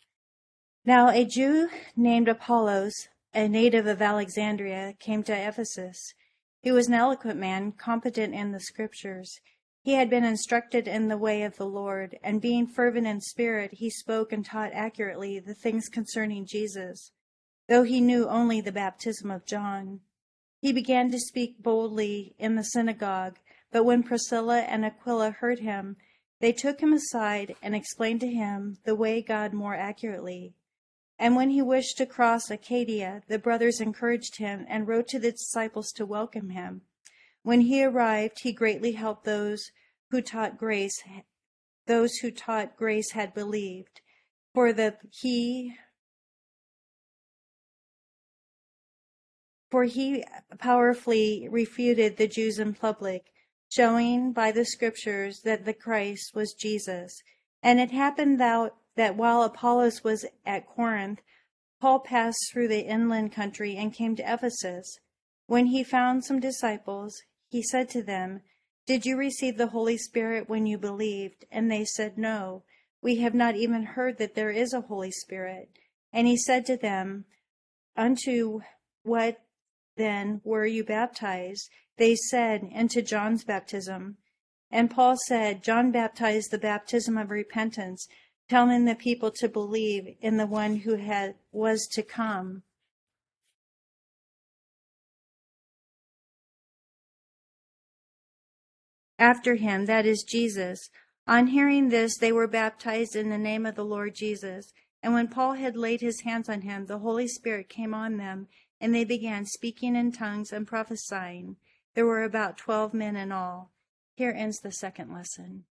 Now 0.84 1.08
a 1.10 1.24
Jew 1.24 1.68
named 1.96 2.28
Apollos, 2.28 3.06
a 3.32 3.46
native 3.46 3.86
of 3.86 4.02
Alexandria, 4.02 4.94
came 4.98 5.22
to 5.24 5.32
Ephesus. 5.32 6.14
He 6.62 6.72
was 6.72 6.88
an 6.88 6.94
eloquent 6.94 7.38
man, 7.38 7.70
competent 7.70 8.34
in 8.34 8.50
the 8.50 8.60
scriptures. 8.60 9.38
He 9.82 9.92
had 9.92 10.10
been 10.10 10.24
instructed 10.24 10.88
in 10.88 11.06
the 11.06 11.16
way 11.16 11.44
of 11.44 11.58
the 11.58 11.66
Lord, 11.66 12.18
and 12.24 12.40
being 12.40 12.66
fervent 12.66 13.06
in 13.06 13.20
spirit, 13.20 13.74
he 13.74 13.88
spoke 13.88 14.32
and 14.32 14.44
taught 14.44 14.72
accurately 14.72 15.38
the 15.38 15.54
things 15.54 15.88
concerning 15.88 16.44
Jesus, 16.44 17.12
though 17.68 17.84
he 17.84 18.00
knew 18.00 18.26
only 18.26 18.60
the 18.60 18.72
baptism 18.72 19.30
of 19.30 19.46
John. 19.46 20.00
He 20.60 20.72
began 20.72 21.10
to 21.10 21.18
speak 21.18 21.62
boldly 21.62 22.34
in 22.38 22.56
the 22.56 22.64
synagogue 22.64 23.38
but 23.70 23.84
when 23.84 24.02
Priscilla 24.02 24.60
and 24.60 24.84
Aquila 24.84 25.30
heard 25.30 25.58
him, 25.58 25.96
they 26.40 26.52
took 26.52 26.80
him 26.80 26.92
aside 26.92 27.54
and 27.62 27.74
explained 27.74 28.20
to 28.20 28.28
him 28.28 28.78
the 28.84 28.94
way 28.94 29.20
God 29.20 29.52
more 29.52 29.74
accurately. 29.74 30.54
And 31.18 31.36
when 31.36 31.50
he 31.50 31.60
wished 31.60 31.98
to 31.98 32.06
cross 32.06 32.50
Achaia, 32.50 33.22
the 33.28 33.38
brothers 33.38 33.80
encouraged 33.80 34.38
him 34.38 34.64
and 34.68 34.86
wrote 34.86 35.08
to 35.08 35.18
the 35.18 35.32
disciples 35.32 35.90
to 35.92 36.06
welcome 36.06 36.50
him. 36.50 36.82
When 37.42 37.62
he 37.62 37.84
arrived, 37.84 38.38
he 38.42 38.52
greatly 38.52 38.92
helped 38.92 39.24
those 39.24 39.70
who 40.10 40.22
taught 40.22 40.58
grace, 40.58 41.02
those 41.86 42.16
who 42.18 42.30
taught 42.30 42.76
grace 42.76 43.12
had 43.12 43.34
believed, 43.34 44.00
for 44.54 44.72
that 44.72 45.00
he 45.10 45.74
for 49.70 49.84
he 49.84 50.24
powerfully 50.58 51.48
refuted 51.50 52.16
the 52.16 52.28
Jews 52.28 52.58
in 52.58 52.74
public 52.74 53.24
showing 53.70 54.32
by 54.32 54.50
the 54.50 54.64
scriptures 54.64 55.40
that 55.44 55.64
the 55.64 55.74
Christ 55.74 56.34
was 56.34 56.54
Jesus. 56.54 57.22
And 57.62 57.80
it 57.80 57.90
happened 57.90 58.40
that, 58.40 58.74
that 58.96 59.16
while 59.16 59.42
Apollos 59.42 60.02
was 60.02 60.24
at 60.46 60.66
Corinth, 60.66 61.20
Paul 61.80 62.00
passed 62.00 62.50
through 62.50 62.68
the 62.68 62.86
inland 62.86 63.32
country 63.32 63.76
and 63.76 63.92
came 63.92 64.16
to 64.16 64.32
Ephesus. 64.32 64.98
When 65.46 65.66
he 65.66 65.84
found 65.84 66.24
some 66.24 66.40
disciples, 66.40 67.14
he 67.48 67.62
said 67.62 67.88
to 67.90 68.02
them, 68.02 68.40
Did 68.86 69.06
you 69.06 69.16
receive 69.16 69.56
the 69.58 69.68
Holy 69.68 69.96
Spirit 69.96 70.48
when 70.48 70.66
you 70.66 70.78
believed? 70.78 71.44
And 71.50 71.70
they 71.70 71.84
said, 71.84 72.18
No, 72.18 72.64
we 73.00 73.16
have 73.16 73.34
not 73.34 73.54
even 73.54 73.84
heard 73.84 74.18
that 74.18 74.34
there 74.34 74.50
is 74.50 74.72
a 74.72 74.82
Holy 74.82 75.10
Spirit. 75.10 75.70
And 76.12 76.26
he 76.26 76.36
said 76.36 76.66
to 76.66 76.76
them, 76.76 77.26
Unto 77.96 78.60
what 79.02 79.40
then 79.98 80.40
were 80.44 80.64
you 80.64 80.82
baptized? 80.82 81.68
They 81.98 82.14
said, 82.14 82.62
Into 82.72 83.02
John's 83.02 83.44
baptism. 83.44 84.16
And 84.70 84.90
Paul 84.90 85.16
said, 85.26 85.62
John 85.62 85.90
baptized 85.90 86.50
the 86.50 86.58
baptism 86.58 87.18
of 87.18 87.30
repentance, 87.30 88.06
telling 88.48 88.84
the 88.84 88.94
people 88.94 89.30
to 89.32 89.48
believe 89.48 90.16
in 90.20 90.36
the 90.36 90.46
one 90.46 90.76
who 90.76 90.96
had 90.96 91.34
was 91.52 91.86
to 91.92 92.02
come. 92.02 92.62
After 99.18 99.56
him, 99.56 99.86
that 99.86 100.06
is 100.06 100.22
Jesus. 100.22 100.90
On 101.26 101.48
hearing 101.48 101.88
this, 101.88 102.16
they 102.16 102.30
were 102.30 102.46
baptized 102.46 103.16
in 103.16 103.30
the 103.30 103.38
name 103.38 103.66
of 103.66 103.74
the 103.74 103.84
Lord 103.84 104.14
Jesus. 104.14 104.72
And 105.02 105.12
when 105.12 105.28
Paul 105.28 105.54
had 105.54 105.76
laid 105.76 106.00
his 106.00 106.20
hands 106.20 106.48
on 106.48 106.62
him, 106.62 106.86
the 106.86 106.98
Holy 106.98 107.26
Spirit 107.26 107.68
came 107.68 107.94
on 107.94 108.16
them, 108.16 108.48
and 108.80 108.94
they 108.94 109.04
began 109.04 109.44
speaking 109.44 109.96
in 109.96 110.12
tongues 110.12 110.52
and 110.52 110.66
prophesying. 110.66 111.56
There 111.94 112.06
were 112.06 112.22
about 112.22 112.58
twelve 112.58 112.94
men 112.94 113.16
in 113.16 113.32
all. 113.32 113.72
Here 114.14 114.34
ends 114.36 114.60
the 114.60 114.72
second 114.72 115.12
lesson. 115.12 115.64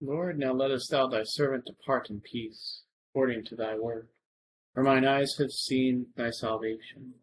Lord, 0.00 0.38
now 0.38 0.52
lettest 0.52 0.90
thou 0.90 1.08
thy 1.08 1.24
servant 1.24 1.66
depart 1.66 2.10
in 2.10 2.20
peace, 2.20 2.82
according 3.10 3.44
to 3.46 3.56
thy 3.56 3.76
word. 3.76 4.08
For 4.74 4.82
mine 4.82 5.04
eyes 5.04 5.36
have 5.38 5.50
seen 5.50 6.06
thy 6.16 6.30
salvation, 6.30 7.14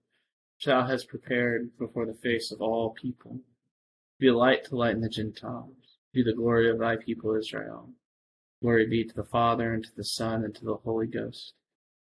which 0.55 0.65
thou 0.65 0.85
hast 0.85 1.07
prepared 1.07 1.77
before 1.77 2.05
the 2.05 2.13
face 2.13 2.51
of 2.51 2.61
all 2.61 2.91
people. 2.91 3.39
Be 4.19 4.27
a 4.27 4.35
light 4.35 4.65
to 4.65 4.75
lighten 4.75 5.01
the 5.01 5.09
Gentiles, 5.09 5.75
be 6.13 6.23
the 6.23 6.33
glory 6.33 6.69
of 6.69 6.79
thy 6.79 6.97
people 6.97 7.35
Israel. 7.35 7.93
Glory 8.61 8.87
be 8.87 9.03
to 9.05 9.13
the 9.13 9.23
Father, 9.23 9.73
and 9.73 9.83
to 9.83 9.95
the 9.95 10.03
Son, 10.03 10.43
and 10.43 10.53
to 10.55 10.65
the 10.65 10.75
Holy 10.75 11.07
Ghost, 11.07 11.53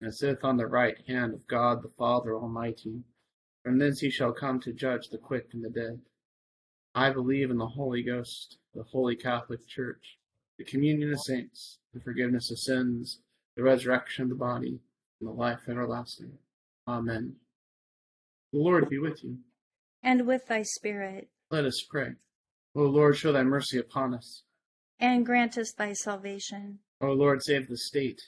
and 0.00 0.14
sitteth 0.14 0.44
on 0.44 0.56
the 0.56 0.66
right 0.66 0.96
hand 1.06 1.34
of 1.34 1.46
God 1.46 1.82
the 1.82 1.88
Father 1.88 2.34
Almighty. 2.34 3.02
From 3.64 3.78
thence 3.78 4.00
he 4.00 4.10
shall 4.10 4.32
come 4.32 4.60
to 4.60 4.72
judge 4.72 5.08
the 5.08 5.18
quick 5.18 5.48
and 5.52 5.64
the 5.64 5.70
dead. 5.70 6.00
I 6.94 7.10
believe 7.10 7.50
in 7.50 7.58
the 7.58 7.66
Holy 7.66 8.02
Ghost, 8.02 8.58
the 8.74 8.82
holy 8.82 9.16
Catholic 9.16 9.66
Church, 9.66 10.18
the 10.58 10.64
communion 10.64 11.12
of 11.12 11.20
saints, 11.20 11.78
the 11.92 12.00
forgiveness 12.00 12.50
of 12.50 12.58
sins, 12.58 13.20
the 13.56 13.62
resurrection 13.62 14.24
of 14.24 14.28
the 14.30 14.34
body, 14.36 14.80
and 15.20 15.28
the 15.28 15.32
life 15.32 15.60
everlasting. 15.68 16.32
Amen. 16.86 17.36
The 18.52 18.58
Lord 18.58 18.88
be 18.88 18.98
with 18.98 19.22
you. 19.22 19.38
And 20.02 20.26
with 20.26 20.46
thy 20.46 20.62
spirit. 20.62 21.28
Let 21.50 21.64
us 21.64 21.84
pray. 21.88 22.12
O 22.74 22.82
Lord, 22.82 23.16
show 23.16 23.32
thy 23.32 23.42
mercy 23.42 23.78
upon 23.78 24.14
us. 24.14 24.42
And 25.00 25.26
grant 25.26 25.58
us 25.58 25.72
thy 25.72 25.92
salvation. 25.92 26.78
O 27.00 27.12
Lord, 27.12 27.42
save 27.42 27.68
the 27.68 27.76
state. 27.76 28.20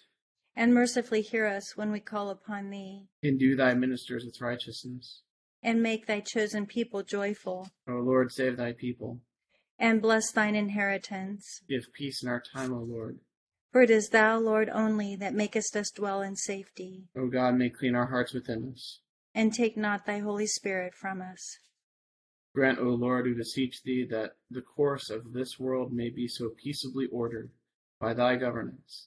And 0.57 0.75
mercifully 0.75 1.23
hear 1.23 1.47
us 1.47 1.76
when 1.76 1.92
we 1.92 2.00
call 2.00 2.30
upon 2.30 2.71
thee. 2.71 3.09
Endue 3.23 3.57
thy 3.57 3.75
ministers 3.75 4.25
with 4.25 4.40
righteousness. 4.40 5.23
And 5.62 5.83
make 5.83 6.07
thy 6.07 6.21
chosen 6.21 6.66
people 6.66 7.02
joyful. 7.02 7.69
O 7.88 7.92
Lord, 7.92 8.33
save 8.33 8.57
thy 8.57 8.73
people. 8.73 9.21
And 9.78 10.02
bless 10.02 10.30
thine 10.33 10.54
inheritance. 10.54 11.62
Give 11.69 11.87
peace 11.92 12.23
in 12.23 12.28
our 12.28 12.42
time, 12.54 12.73
O 12.73 12.78
Lord. 12.78 13.19
For 13.73 13.83
it 13.83 13.90
is 13.90 14.09
thou, 14.09 14.38
Lord, 14.38 14.69
only 14.69 15.14
that 15.16 15.33
makest 15.33 15.76
us 15.76 15.90
dwell 15.90 16.23
in 16.23 16.35
safety. 16.35 17.04
O 17.16 17.28
God, 17.28 17.54
may 17.54 17.71
clean 17.71 17.95
our 17.95 18.07
hearts 18.07 18.35
within 18.35 18.73
us. 18.73 19.00
And 19.35 19.54
take 19.54 19.76
not 19.76 20.07
thy 20.07 20.19
Holy 20.19 20.47
Spirit 20.47 20.92
from 20.95 21.23
us. 21.23 21.59
Grant, 22.52 22.80
O 22.80 22.88
Lord, 22.88 23.26
we 23.26 23.33
beseech 23.33 23.83
thee, 23.85 24.04
that 24.11 24.33
the 24.50 24.61
course 24.61 25.09
of 25.09 25.33
this 25.33 25.61
world 25.61 25.92
may 25.92 26.11
be 26.11 26.26
so 26.26 26.50
peaceably 26.50 27.07
ordered 27.12 27.50
by 28.00 28.12
thy 28.12 28.35
governance, 28.35 29.07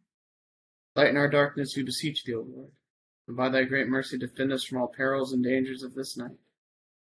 Lighten 0.95 1.17
our 1.17 1.29
darkness, 1.29 1.75
we 1.75 1.83
beseech 1.83 2.23
thee, 2.23 2.35
O 2.35 2.45
Lord, 2.47 2.71
and 3.27 3.37
by 3.37 3.49
thy 3.49 3.63
great 3.63 3.87
mercy 3.87 4.17
defend 4.17 4.51
us 4.51 4.63
from 4.63 4.79
all 4.79 4.87
perils 4.87 5.31
and 5.31 5.43
dangers 5.43 5.83
of 5.83 5.95
this 5.95 6.17
night. 6.17 6.37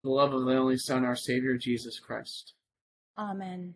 For 0.01 0.09
the 0.09 0.09
love 0.09 0.33
of 0.33 0.45
thy 0.45 0.55
only 0.55 0.77
Son, 0.77 1.05
our 1.05 1.15
Savior, 1.15 1.57
Jesus 1.57 1.99
Christ. 1.99 2.53
Amen. 3.17 3.75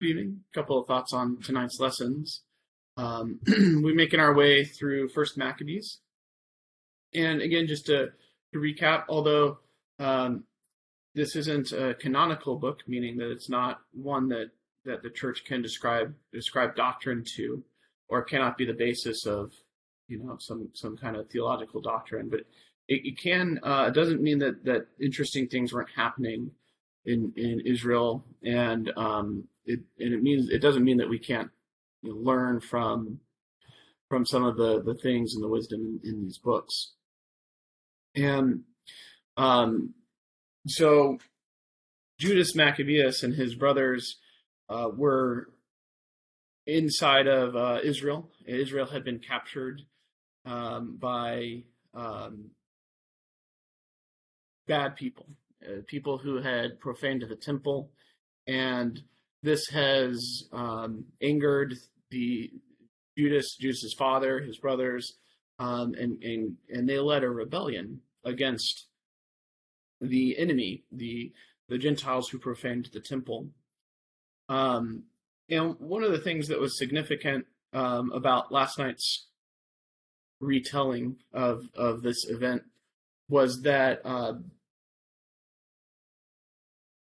Good 0.00 0.08
evening. 0.08 0.40
A 0.52 0.58
couple 0.58 0.78
of 0.78 0.86
thoughts 0.86 1.12
on 1.12 1.42
tonight's 1.42 1.78
lessons. 1.78 2.42
Um, 2.96 3.40
we're 3.46 3.94
making 3.94 4.20
our 4.20 4.34
way 4.34 4.64
through 4.64 5.10
First 5.10 5.36
Maccabees, 5.36 5.98
and 7.12 7.42
again, 7.42 7.66
just 7.66 7.86
to 7.86 8.12
to 8.52 8.58
recap, 8.58 9.04
although 9.08 9.58
um, 9.98 10.44
this 11.14 11.36
isn't 11.36 11.72
a 11.72 11.94
canonical 11.94 12.56
book, 12.56 12.80
meaning 12.86 13.16
that 13.18 13.30
it's 13.30 13.48
not 13.48 13.80
one 13.92 14.28
that, 14.28 14.50
that 14.84 15.02
the 15.02 15.10
church 15.10 15.44
can 15.44 15.62
describe 15.62 16.14
describe 16.32 16.74
doctrine 16.74 17.24
to, 17.36 17.62
or 18.08 18.22
cannot 18.22 18.56
be 18.56 18.64
the 18.64 18.72
basis 18.72 19.26
of, 19.26 19.52
you 20.08 20.18
know, 20.18 20.36
some 20.38 20.68
some 20.74 20.96
kind 20.96 21.16
of 21.16 21.28
theological 21.28 21.80
doctrine. 21.80 22.28
But 22.28 22.40
it, 22.88 23.02
it 23.04 23.18
can. 23.18 23.60
Uh, 23.62 23.86
it 23.88 23.94
doesn't 23.94 24.22
mean 24.22 24.38
that 24.40 24.64
that 24.64 24.86
interesting 25.00 25.48
things 25.48 25.72
weren't 25.72 25.90
happening 25.94 26.50
in 27.04 27.32
in 27.36 27.60
Israel, 27.60 28.24
and 28.44 28.92
um, 28.96 29.44
it 29.64 29.80
and 29.98 30.12
it 30.14 30.22
means 30.22 30.48
it 30.50 30.60
doesn't 30.60 30.84
mean 30.84 30.98
that 30.98 31.08
we 31.08 31.18
can't 31.18 31.50
you 32.02 32.10
know, 32.10 32.20
learn 32.20 32.60
from 32.60 33.20
from 34.08 34.26
some 34.26 34.44
of 34.44 34.56
the 34.56 34.82
the 34.82 34.94
things 34.94 35.34
and 35.34 35.42
the 35.42 35.48
wisdom 35.48 36.00
in, 36.02 36.10
in 36.10 36.22
these 36.22 36.38
books. 36.38 36.94
And 38.16 38.64
um, 39.36 39.94
so 40.66 41.18
Judas 42.18 42.54
Maccabeus 42.54 43.22
and 43.22 43.34
his 43.34 43.54
brothers 43.54 44.16
uh, 44.70 44.88
were 44.96 45.50
inside 46.66 47.26
of 47.26 47.56
uh, 47.56 47.80
Israel. 47.82 48.30
Israel 48.46 48.86
had 48.86 49.04
been 49.04 49.18
captured 49.18 49.82
um, 50.46 50.96
by 50.98 51.64
um, 51.94 52.50
bad 54.66 54.96
people, 54.96 55.26
uh, 55.66 55.80
people 55.86 56.16
who 56.16 56.40
had 56.40 56.78
profaned 56.78 57.24
the 57.28 57.36
temple, 57.36 57.90
and 58.46 59.02
this 59.42 59.68
has 59.68 60.44
um, 60.52 61.04
angered 61.20 61.74
the 62.10 62.50
Judas, 63.18 63.56
Judas's 63.56 63.94
father, 63.94 64.40
his 64.40 64.58
brothers, 64.58 65.14
um, 65.58 65.94
and, 65.94 66.22
and, 66.22 66.56
and 66.70 66.88
they 66.88 66.98
led 66.98 67.22
a 67.22 67.28
rebellion 67.28 68.00
against 68.24 68.86
the 70.00 70.38
enemy, 70.38 70.84
the, 70.92 71.32
the 71.68 71.78
Gentiles 71.78 72.28
who 72.28 72.38
profaned 72.38 72.88
the 72.92 73.00
temple. 73.00 73.48
Um, 74.50 75.04
and 75.48 75.76
one 75.78 76.02
of 76.02 76.12
the 76.12 76.18
things 76.18 76.48
that 76.48 76.60
was 76.60 76.76
significant 76.76 77.46
um, 77.72 78.10
about 78.12 78.52
last 78.52 78.78
night's 78.78 79.28
retelling 80.40 81.16
of, 81.32 81.68
of 81.74 82.02
this 82.02 82.28
event 82.28 82.62
was 83.28 83.62
that 83.62 84.00
uh, 84.04 84.34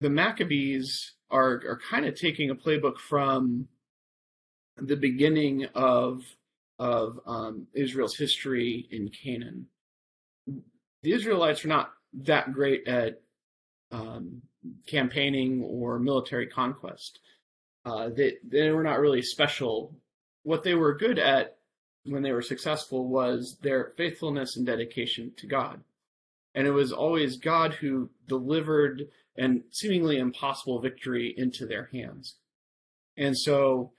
the 0.01 0.11
Maccabees 0.11 1.15
are 1.31 1.63
are 1.67 1.81
kind 1.91 2.07
of 2.07 2.15
taking 2.15 2.51
a 2.51 2.55
playbook 2.55 2.99
from 2.99 3.69
the 4.77 4.97
beginning 4.97 5.67
of 5.75 6.23
of 6.79 7.19
um, 7.27 7.67
Israel's 7.75 8.17
history 8.17 8.87
in 8.91 9.09
Canaan. 9.09 9.67
The 11.03 11.13
Israelites 11.13 11.65
were 11.65 11.69
not 11.69 11.93
that 12.13 12.53
great 12.53 12.87
at 12.87 13.21
um, 13.91 14.43
campaigning 14.87 15.63
or 15.63 15.99
military 15.99 16.47
conquest. 16.47 17.21
Uh, 17.89 18.11
they 18.11 18.35
they 18.47 18.71
were 18.71 18.83
not 18.83 19.01
really 19.01 19.23
special. 19.23 19.95
What 20.43 20.63
they 20.63 20.75
were 20.75 20.95
good 20.95 21.19
at 21.19 21.57
when 22.05 22.23
they 22.23 22.33
were 22.33 22.43
successful 22.43 23.09
was 23.09 23.57
their 23.63 23.93
faithfulness 23.97 24.57
and 24.57 24.67
dedication 24.67 25.33
to 25.39 25.47
God, 25.47 25.81
and 26.55 26.67
it 26.67 26.73
was 26.73 26.93
always 26.93 27.39
God 27.39 27.73
who 27.75 28.11
delivered 28.27 29.09
an 29.39 29.65
seemingly 29.71 30.19
impossible 30.19 30.81
victory 30.81 31.33
into 31.37 31.65
their 31.65 31.89
hands. 31.93 32.35
And 33.17 33.37
so 33.39 33.93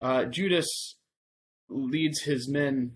uh, 0.00 0.24
Judas 0.24 0.96
leads 1.68 2.22
his 2.22 2.48
men 2.48 2.92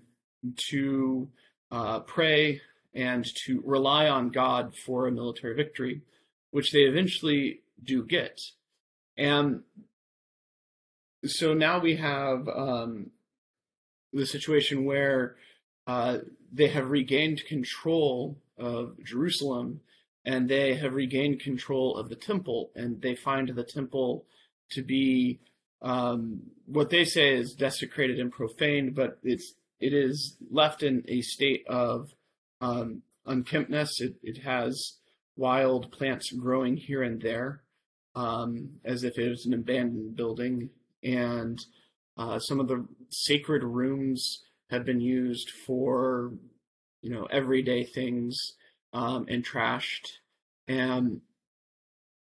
to 0.70 1.28
uh, 1.70 2.00
pray 2.00 2.62
and 2.94 3.26
to 3.44 3.62
rely 3.66 4.08
on 4.08 4.30
God 4.30 4.74
for 4.74 5.06
a 5.06 5.12
military 5.12 5.54
victory, 5.54 6.00
which 6.52 6.72
they 6.72 6.84
eventually 6.84 7.60
do 7.82 8.04
get. 8.04 8.40
And 9.16 9.62
so 11.24 11.54
now 11.54 11.78
we 11.78 11.96
have 11.96 12.48
um, 12.48 13.10
the 14.12 14.26
situation 14.26 14.84
where 14.84 15.36
uh, 15.86 16.18
they 16.52 16.68
have 16.68 16.90
regained 16.90 17.44
control 17.46 18.36
of 18.58 19.02
Jerusalem 19.04 19.80
and 20.24 20.48
they 20.48 20.74
have 20.74 20.94
regained 20.94 21.40
control 21.40 21.96
of 21.96 22.10
the 22.10 22.14
temple, 22.14 22.70
and 22.74 23.00
they 23.00 23.14
find 23.14 23.48
the 23.48 23.64
temple 23.64 24.26
to 24.70 24.82
be 24.82 25.38
um, 25.80 26.42
what 26.66 26.90
they 26.90 27.04
say 27.04 27.34
is 27.34 27.54
desecrated 27.54 28.20
and 28.20 28.30
profaned, 28.30 28.94
but 28.94 29.18
it's 29.22 29.54
it 29.80 29.94
is 29.94 30.36
left 30.50 30.82
in 30.82 31.02
a 31.08 31.22
state 31.22 31.64
of 31.66 32.12
um, 32.60 33.02
unkemptness. 33.26 34.00
It, 34.00 34.16
it 34.22 34.38
has 34.42 34.98
wild 35.36 35.92
plants 35.92 36.30
growing 36.32 36.76
here 36.76 37.02
and 37.02 37.22
there, 37.22 37.62
um, 38.14 38.70
as 38.84 39.04
if 39.04 39.16
it 39.18 39.30
was 39.30 39.46
an 39.46 39.54
abandoned 39.54 40.14
building, 40.14 40.68
and 41.02 41.58
uh, 42.16 42.38
some 42.38 42.60
of 42.60 42.68
the 42.68 42.86
sacred 43.10 43.62
rooms 43.62 44.42
have 44.70 44.84
been 44.84 45.00
used 45.00 45.50
for 45.50 46.32
you 47.02 47.10
know 47.10 47.24
everyday 47.30 47.84
things 47.84 48.54
um, 48.92 49.26
and 49.28 49.44
trashed, 49.44 50.06
and 50.66 51.20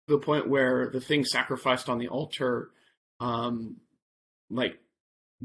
the 0.07 0.17
point 0.17 0.49
where 0.49 0.89
the 0.91 1.01
things 1.01 1.29
sacrificed 1.29 1.89
on 1.89 1.97
the 1.97 2.07
altar 2.07 2.71
um, 3.19 3.77
like 4.49 4.77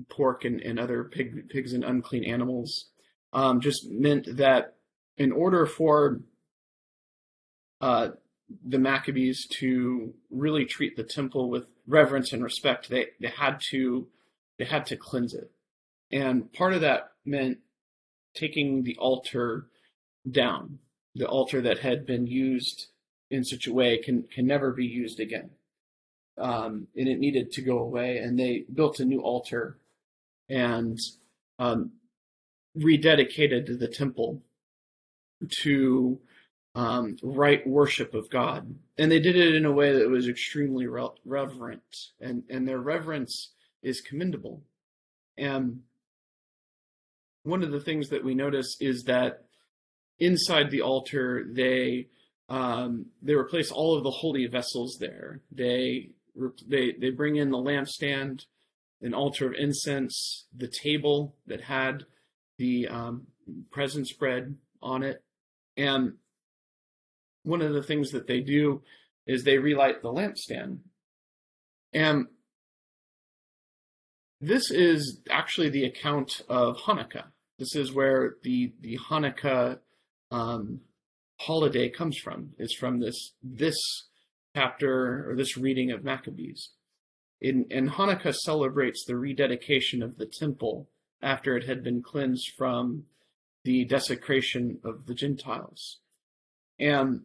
pork 0.08 0.44
and, 0.44 0.60
and 0.60 0.78
other 0.78 1.04
pig, 1.04 1.48
pigs 1.48 1.72
and 1.72 1.84
unclean 1.84 2.24
animals, 2.24 2.86
um, 3.32 3.60
just 3.60 3.90
meant 3.90 4.36
that 4.36 4.76
in 5.18 5.32
order 5.32 5.66
for 5.66 6.20
uh, 7.80 8.10
the 8.64 8.78
Maccabees 8.78 9.46
to 9.58 10.14
really 10.30 10.64
treat 10.64 10.96
the 10.96 11.04
temple 11.04 11.50
with 11.50 11.66
reverence 11.86 12.32
and 12.32 12.42
respect, 12.42 12.88
they, 12.88 13.08
they 13.20 13.28
had 13.28 13.60
to 13.70 14.08
they 14.58 14.64
had 14.64 14.86
to 14.86 14.96
cleanse 14.96 15.34
it, 15.34 15.50
and 16.10 16.52
part 16.52 16.74
of 16.74 16.82
that 16.82 17.12
meant 17.24 17.58
taking 18.34 18.82
the 18.84 18.96
altar 18.96 19.66
down. 20.30 20.78
The 21.14 21.26
altar 21.26 21.60
that 21.62 21.80
had 21.80 22.06
been 22.06 22.26
used 22.26 22.86
in 23.30 23.44
such 23.44 23.66
a 23.66 23.72
way 23.72 23.98
can 23.98 24.24
can 24.24 24.46
never 24.46 24.72
be 24.72 24.86
used 24.86 25.20
again 25.20 25.50
um, 26.38 26.88
and 26.96 27.08
it 27.08 27.18
needed 27.18 27.52
to 27.52 27.62
go 27.62 27.78
away. 27.78 28.18
And 28.18 28.38
they 28.38 28.64
built 28.72 29.00
a 29.00 29.04
new 29.04 29.20
altar 29.20 29.78
and 30.48 30.98
um, 31.58 31.92
rededicated 32.76 33.78
the 33.78 33.88
temple 33.88 34.42
to 35.62 36.18
um, 36.74 37.16
right 37.22 37.66
worship 37.66 38.14
of 38.14 38.30
God. 38.30 38.74
And 38.98 39.10
they 39.10 39.20
did 39.20 39.36
it 39.36 39.54
in 39.54 39.64
a 39.64 39.72
way 39.72 39.92
that 39.92 40.08
was 40.08 40.28
extremely 40.28 40.86
reverent, 40.86 41.82
and, 42.20 42.44
and 42.48 42.66
their 42.66 42.80
reverence 42.80 43.52
is 43.82 44.00
commendable. 44.00 44.62
And 45.36 45.80
one 47.42 47.62
of 47.62 47.72
the 47.72 47.80
things 47.80 48.08
that 48.10 48.24
we 48.24 48.34
notice 48.34 48.76
is 48.80 49.04
that 49.04 49.44
inside 50.18 50.70
the 50.70 50.82
altar, 50.82 51.44
they 51.50 52.08
um, 52.48 53.06
they 53.22 53.34
replace 53.34 53.70
all 53.70 53.96
of 53.96 54.04
the 54.04 54.10
holy 54.10 54.46
vessels 54.46 54.98
there. 55.00 55.40
They 55.50 56.10
they 56.66 56.92
they 56.98 57.10
bring 57.10 57.36
in 57.36 57.50
the 57.50 57.58
lampstand, 57.58 58.44
an 59.00 59.14
altar 59.14 59.46
of 59.46 59.54
incense, 59.54 60.46
the 60.54 60.68
table 60.68 61.34
that 61.46 61.62
had 61.62 62.04
the 62.58 62.88
um, 62.88 63.26
presence 63.70 64.12
bread 64.12 64.54
on 64.82 65.02
it, 65.02 65.22
and 65.76 66.14
one 67.42 67.62
of 67.62 67.72
the 67.72 67.82
things 67.82 68.10
that 68.10 68.26
they 68.26 68.40
do 68.40 68.82
is 69.26 69.44
they 69.44 69.58
relight 69.58 70.02
the 70.02 70.12
lampstand, 70.12 70.78
and 71.92 72.26
this 74.40 74.70
is 74.70 75.20
actually 75.30 75.70
the 75.70 75.84
account 75.84 76.42
of 76.48 76.76
Hanukkah. 76.78 77.26
This 77.58 77.76
is 77.76 77.92
where 77.92 78.36
the 78.42 78.72
the 78.80 78.98
Hanukkah 79.08 79.78
um, 80.30 80.80
holiday 81.40 81.88
comes 81.88 82.18
from. 82.18 82.50
It's 82.58 82.74
from 82.74 83.00
this 83.00 83.34
this 83.42 83.76
chapter 84.54 85.30
or 85.30 85.36
this 85.36 85.56
reading 85.56 85.92
of 85.92 86.04
Maccabees. 86.04 86.70
In, 87.40 87.66
and 87.70 87.90
Hanukkah 87.90 88.34
celebrates 88.34 89.04
the 89.04 89.16
rededication 89.16 90.02
of 90.02 90.16
the 90.16 90.26
temple 90.26 90.88
after 91.20 91.56
it 91.56 91.64
had 91.64 91.82
been 91.82 92.02
cleansed 92.02 92.52
from 92.56 93.04
the 93.64 93.84
desecration 93.84 94.78
of 94.84 95.06
the 95.06 95.14
Gentiles. 95.14 96.00
And 96.78 97.22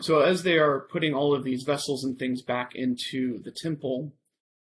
so, 0.00 0.20
as 0.20 0.42
they 0.42 0.58
are 0.58 0.80
putting 0.90 1.14
all 1.14 1.34
of 1.34 1.44
these 1.44 1.64
vessels 1.64 2.04
and 2.04 2.18
things 2.18 2.42
back 2.42 2.74
into 2.74 3.40
the 3.42 3.50
temple 3.50 4.12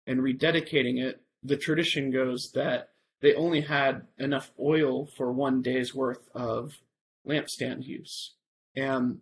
and 0.06 0.20
rededicating 0.20 1.00
it, 1.00 1.22
the 1.42 1.56
tradition 1.56 2.10
goes 2.10 2.50
that 2.54 2.88
they 3.20 3.34
only 3.34 3.60
had 3.60 4.06
enough 4.18 4.50
oil 4.58 5.06
for 5.16 5.32
one 5.32 5.62
day's 5.62 5.94
worth 5.94 6.28
of 6.34 6.78
lampstand 7.26 7.84
use. 7.84 8.34
And 8.76 9.20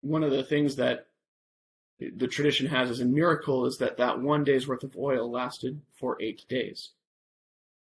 one 0.00 0.22
of 0.22 0.30
the 0.30 0.44
things 0.44 0.76
that 0.76 1.06
the 1.98 2.26
tradition 2.26 2.66
has 2.66 2.90
as 2.90 3.00
a 3.00 3.04
miracle 3.04 3.66
is 3.66 3.76
that 3.78 3.96
that 3.96 4.20
one 4.20 4.44
day's 4.44 4.66
worth 4.66 4.82
of 4.82 4.96
oil 4.96 5.30
lasted 5.30 5.80
for 5.98 6.20
eight 6.20 6.44
days. 6.48 6.90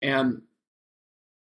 And 0.02 0.44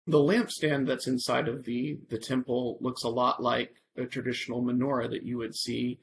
the 0.07 0.19
lampstand 0.19 0.87
that's 0.87 1.07
inside 1.07 1.49
of 1.49 1.65
the, 1.65 1.99
the 2.09 2.19
temple 2.19 2.79
looks 2.81 3.05
a 3.05 3.09
lot 3.09 3.43
like 3.43 3.82
a 3.97 4.07
traditional 4.07 4.63
menorah 4.63 5.11
that 5.11 5.25
you 5.25 5.39
would 5.39 5.55
see 5.55 5.99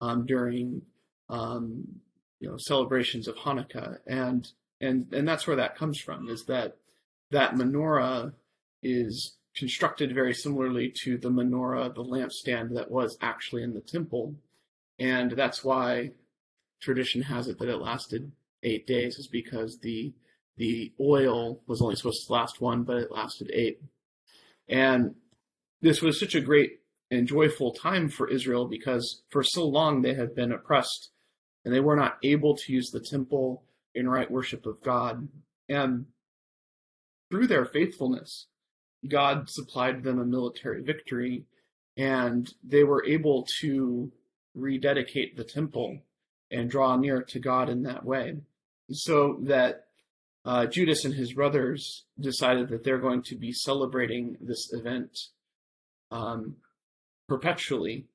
um, 0.00 0.26
during 0.26 0.82
um, 1.28 1.84
you 2.40 2.48
know 2.48 2.56
celebrations 2.58 3.28
of 3.28 3.36
Hanukkah, 3.36 3.98
and 4.06 4.46
and 4.80 5.12
and 5.12 5.26
that's 5.26 5.46
where 5.46 5.56
that 5.56 5.76
comes 5.76 5.98
from. 5.98 6.28
Is 6.28 6.44
that 6.46 6.76
that 7.30 7.54
menorah 7.54 8.32
is 8.82 9.36
constructed 9.56 10.14
very 10.14 10.34
similarly 10.34 10.92
to 11.02 11.16
the 11.16 11.30
menorah, 11.30 11.94
the 11.94 12.04
lampstand 12.04 12.74
that 12.74 12.90
was 12.90 13.16
actually 13.20 13.62
in 13.62 13.74
the 13.74 13.80
temple, 13.80 14.34
and 14.98 15.32
that's 15.32 15.64
why 15.64 16.10
tradition 16.80 17.22
has 17.22 17.48
it 17.48 17.58
that 17.58 17.68
it 17.68 17.76
lasted 17.78 18.30
eight 18.62 18.86
days 18.86 19.18
is 19.18 19.26
because 19.26 19.78
the 19.78 20.12
the 20.56 20.92
oil 21.00 21.60
was 21.66 21.82
only 21.82 21.96
supposed 21.96 22.26
to 22.26 22.32
last 22.32 22.60
one, 22.60 22.84
but 22.84 22.98
it 22.98 23.10
lasted 23.10 23.50
eight. 23.52 23.80
And 24.68 25.16
this 25.80 26.00
was 26.00 26.18
such 26.20 26.34
a 26.34 26.40
great 26.40 26.80
and 27.14 27.26
joyful 27.28 27.72
time 27.72 28.08
for 28.08 28.28
Israel 28.28 28.66
because 28.66 29.22
for 29.30 29.42
so 29.42 29.66
long 29.66 30.02
they 30.02 30.14
had 30.14 30.34
been 30.34 30.52
oppressed 30.52 31.10
and 31.64 31.72
they 31.72 31.80
were 31.80 31.96
not 31.96 32.18
able 32.22 32.56
to 32.56 32.72
use 32.72 32.90
the 32.90 33.00
temple 33.00 33.64
in 33.94 34.08
right 34.08 34.30
worship 34.30 34.66
of 34.66 34.82
God. 34.82 35.28
And 35.68 36.06
through 37.30 37.46
their 37.46 37.64
faithfulness, 37.64 38.46
God 39.06 39.48
supplied 39.48 40.02
them 40.02 40.18
a 40.18 40.24
military 40.24 40.82
victory 40.82 41.44
and 41.96 42.52
they 42.62 42.84
were 42.84 43.04
able 43.06 43.46
to 43.60 44.10
rededicate 44.54 45.36
the 45.36 45.44
temple 45.44 46.00
and 46.50 46.70
draw 46.70 46.96
near 46.96 47.22
to 47.22 47.38
God 47.38 47.68
in 47.68 47.82
that 47.84 48.04
way. 48.04 48.36
So 48.90 49.38
that 49.42 49.86
uh, 50.44 50.66
Judas 50.66 51.04
and 51.04 51.14
his 51.14 51.32
brothers 51.32 52.04
decided 52.20 52.68
that 52.68 52.84
they're 52.84 52.98
going 52.98 53.22
to 53.24 53.36
be 53.36 53.52
celebrating 53.52 54.36
this 54.40 54.72
event 54.72 55.18
um, 56.10 56.56
perpetually, 57.28 58.06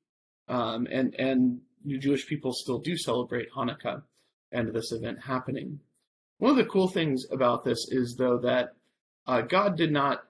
um, 0.47 0.87
and 0.91 1.15
and 1.15 1.61
Jewish 1.87 2.27
people 2.27 2.53
still 2.53 2.79
do 2.79 2.97
celebrate 2.97 3.51
Hanukkah 3.51 4.03
and 4.51 4.73
this 4.73 4.91
event 4.91 5.19
happening. 5.19 5.79
One 6.37 6.51
of 6.51 6.57
the 6.57 6.65
cool 6.65 6.87
things 6.87 7.25
about 7.31 7.63
this 7.63 7.87
is 7.89 8.15
though 8.15 8.37
that 8.39 8.73
uh, 9.27 9.41
God 9.41 9.77
did 9.77 9.91
not 9.91 10.23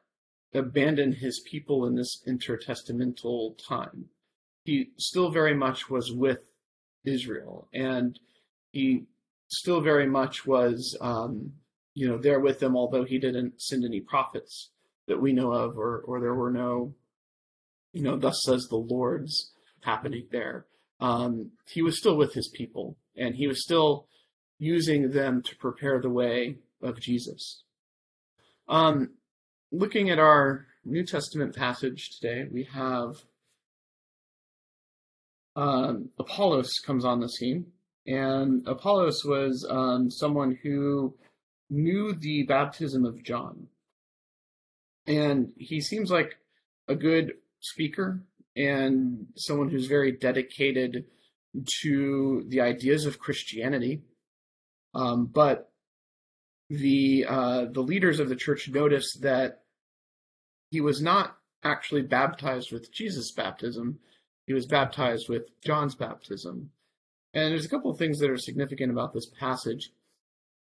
abandon 0.54 1.12
His 1.12 1.40
people 1.42 1.86
in 1.86 1.96
this 1.96 2.22
intertestamental 2.28 3.58
time 3.68 4.10
he 4.70 4.92
still 4.98 5.32
very 5.32 5.56
much 5.56 5.90
was 5.90 6.14
with 6.14 6.52
Israel, 7.06 7.68
and 7.74 8.20
he 8.72 9.06
still 9.48 9.82
very 9.82 10.06
much 10.06 10.46
was, 10.46 10.96
um, 11.02 11.54
you 11.96 12.08
know, 12.08 12.18
there 12.18 12.40
with 12.40 12.60
them, 12.60 12.78
although 12.78 13.04
he 13.04 13.18
didn't 13.18 13.60
send 13.60 13.84
any 13.84 14.00
prophets 14.00 14.70
that 15.08 15.20
we 15.20 15.34
know 15.34 15.52
of, 15.52 15.78
or 15.78 16.02
or 16.02 16.20
there 16.20 16.36
were 16.36 16.52
no, 16.52 16.94
you 17.94 18.02
know, 18.02 18.18
thus 18.18 18.42
says 18.44 18.68
the 18.70 18.78
Lord's 18.78 19.52
happening 19.82 20.28
there. 20.32 20.66
Um, 21.00 21.52
he 21.68 21.82
was 21.82 21.98
still 21.98 22.18
with 22.18 22.34
his 22.34 22.50
people, 22.50 22.98
and 23.16 23.36
he 23.36 23.48
was 23.48 23.64
still 23.64 24.08
using 24.58 25.12
them 25.12 25.42
to 25.44 25.56
prepare 25.56 26.02
the 26.02 26.10
way 26.10 26.58
of 26.82 27.00
Jesus. 27.00 27.64
Um, 28.68 29.12
looking 29.72 30.10
at 30.10 30.20
our 30.20 30.68
New 30.86 31.06
Testament 31.06 31.56
passage 31.56 32.20
today, 32.20 32.48
we 32.52 32.66
have 32.66 33.16
um, 35.56 36.10
Apollos 36.20 36.80
comes 36.86 37.06
on 37.06 37.20
the 37.20 37.30
scene, 37.30 37.68
and 38.06 38.68
Apollos 38.68 39.24
was 39.26 39.66
um, 39.70 40.10
someone 40.10 40.58
who 40.62 41.16
knew 41.70 42.14
the 42.14 42.44
baptism 42.44 43.06
of 43.06 43.24
John, 43.24 43.68
and 45.08 45.52
he 45.58 45.82
seems 45.82 46.12
like 46.12 46.38
a 46.88 46.96
good 46.96 47.34
speaker 47.60 48.22
and 48.56 49.28
someone 49.36 49.70
who's 49.70 49.88
very 49.88 50.12
dedicated 50.12 51.06
to 51.82 52.44
the 52.48 52.62
ideas 52.62 53.06
of 53.06 53.20
Christianity. 53.20 54.02
Um, 54.94 55.26
but 55.28 55.72
the 56.70 57.26
uh, 57.28 57.66
the 57.72 57.82
leaders 57.82 58.20
of 58.20 58.30
the 58.30 58.36
church 58.36 58.70
noticed 58.70 59.22
that 59.22 59.64
he 60.72 60.82
was 60.82 61.02
not 61.02 61.38
actually 61.64 62.04
baptized 62.04 62.72
with 62.72 62.94
Jesus' 62.94 63.32
baptism; 63.32 64.00
he 64.46 64.54
was 64.54 64.66
baptized 64.66 65.30
with 65.30 65.44
John's 65.62 65.96
baptism. 65.96 66.72
And 67.34 67.52
there's 67.52 67.66
a 67.66 67.70
couple 67.70 67.92
of 67.92 67.98
things 67.98 68.20
that 68.20 68.32
are 68.32 68.38
significant 68.38 68.92
about 68.92 69.14
this 69.14 69.28
passage. 69.40 69.92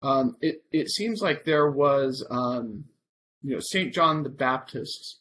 Um, 0.04 0.38
it 0.42 0.64
it 0.72 0.90
seems 0.90 1.22
like 1.22 1.44
there 1.44 1.70
was, 1.70 2.26
um, 2.30 2.86
you 3.44 3.54
know, 3.54 3.60
Saint 3.60 3.94
John 3.94 4.24
the 4.24 4.30
Baptist 4.30 5.21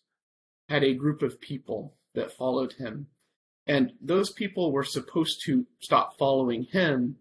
had 0.71 0.85
a 0.85 0.95
group 0.95 1.21
of 1.21 1.41
people 1.41 1.97
that 2.15 2.33
followed 2.33 2.73
him, 2.75 3.09
and 3.67 3.93
those 4.01 4.33
people 4.33 4.73
were 4.73 4.85
supposed 4.85 5.43
to 5.45 5.67
stop 5.81 6.17
following 6.17 6.63
him 6.63 7.17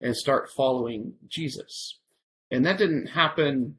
and 0.00 0.16
start 0.16 0.50
following 0.50 1.12
Jesus. 1.28 2.00
And 2.50 2.64
that 2.66 2.78
didn't 2.78 3.06
happen 3.06 3.76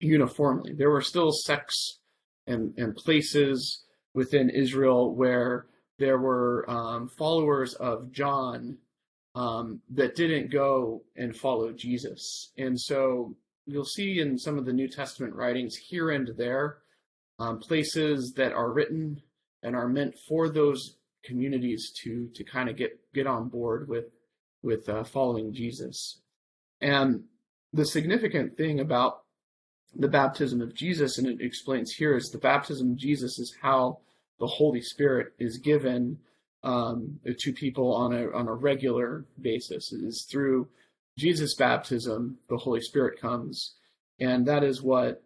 uniformly. 0.00 0.74
There 0.74 0.90
were 0.90 1.02
still 1.02 1.32
sects 1.32 1.98
and, 2.46 2.72
and 2.76 2.94
places 2.94 3.84
within 4.14 4.50
Israel 4.50 5.14
where 5.14 5.66
there 5.98 6.18
were 6.18 6.68
um, 6.70 7.08
followers 7.08 7.74
of 7.74 8.12
John 8.12 8.78
um, 9.34 9.80
that 9.90 10.16
didn't 10.16 10.50
go 10.50 11.02
and 11.16 11.36
follow 11.36 11.72
Jesus. 11.72 12.52
And 12.56 12.78
so 12.78 13.34
you'll 13.66 13.84
see 13.84 14.20
in 14.20 14.38
some 14.38 14.58
of 14.58 14.66
the 14.66 14.72
New 14.72 14.88
Testament 14.88 15.34
writings 15.34 15.76
here 15.76 16.10
and 16.10 16.30
there 16.36 16.78
um, 17.38 17.58
places 17.58 18.32
that 18.36 18.52
are 18.52 18.72
written 18.72 19.20
and 19.62 19.76
are 19.76 19.88
meant 19.88 20.14
for 20.28 20.48
those 20.48 20.96
communities 21.24 21.92
to 22.02 22.28
to 22.34 22.44
kind 22.44 22.68
of 22.68 22.76
get 22.76 22.98
get 23.14 23.26
on 23.26 23.48
board 23.48 23.88
with 23.88 24.06
with 24.62 24.88
uh, 24.88 25.04
following 25.04 25.52
Jesus. 25.52 26.20
And 26.80 27.24
the 27.72 27.84
significant 27.84 28.56
thing 28.56 28.80
about 28.80 29.22
the 29.94 30.08
baptism 30.08 30.60
of 30.60 30.74
Jesus, 30.74 31.18
and 31.18 31.26
it 31.26 31.40
explains 31.40 31.92
here, 31.92 32.16
is 32.16 32.30
the 32.30 32.38
baptism 32.38 32.92
of 32.92 32.96
Jesus 32.96 33.38
is 33.38 33.56
how 33.60 33.98
the 34.38 34.46
Holy 34.46 34.80
Spirit 34.80 35.32
is 35.38 35.58
given 35.58 36.18
um, 36.62 37.18
to 37.38 37.52
people 37.52 37.94
on 37.94 38.12
a 38.12 38.30
on 38.32 38.48
a 38.48 38.54
regular 38.54 39.24
basis. 39.40 39.92
It 39.92 40.04
is 40.04 40.26
through 40.30 40.68
Jesus' 41.16 41.54
baptism 41.56 42.38
the 42.48 42.56
Holy 42.56 42.80
Spirit 42.80 43.20
comes, 43.20 43.74
and 44.20 44.46
that 44.46 44.62
is 44.62 44.82
what 44.82 45.22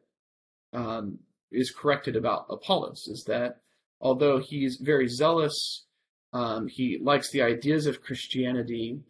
um, 0.72 1.18
is 1.53 1.71
corrected 1.71 2.17
about 2.17 2.47
Apollos. 2.51 3.09
Is 3.09 3.25
that 3.25 3.61
although 4.01 4.38
he's 4.38 4.77
very 4.77 5.09
zealous, 5.09 5.85
um, 6.33 6.69
he 6.69 6.99
likes 7.01 7.31
the 7.31 7.43
ideas 7.43 7.87
of 7.87 8.03
Christianity. 8.03 9.01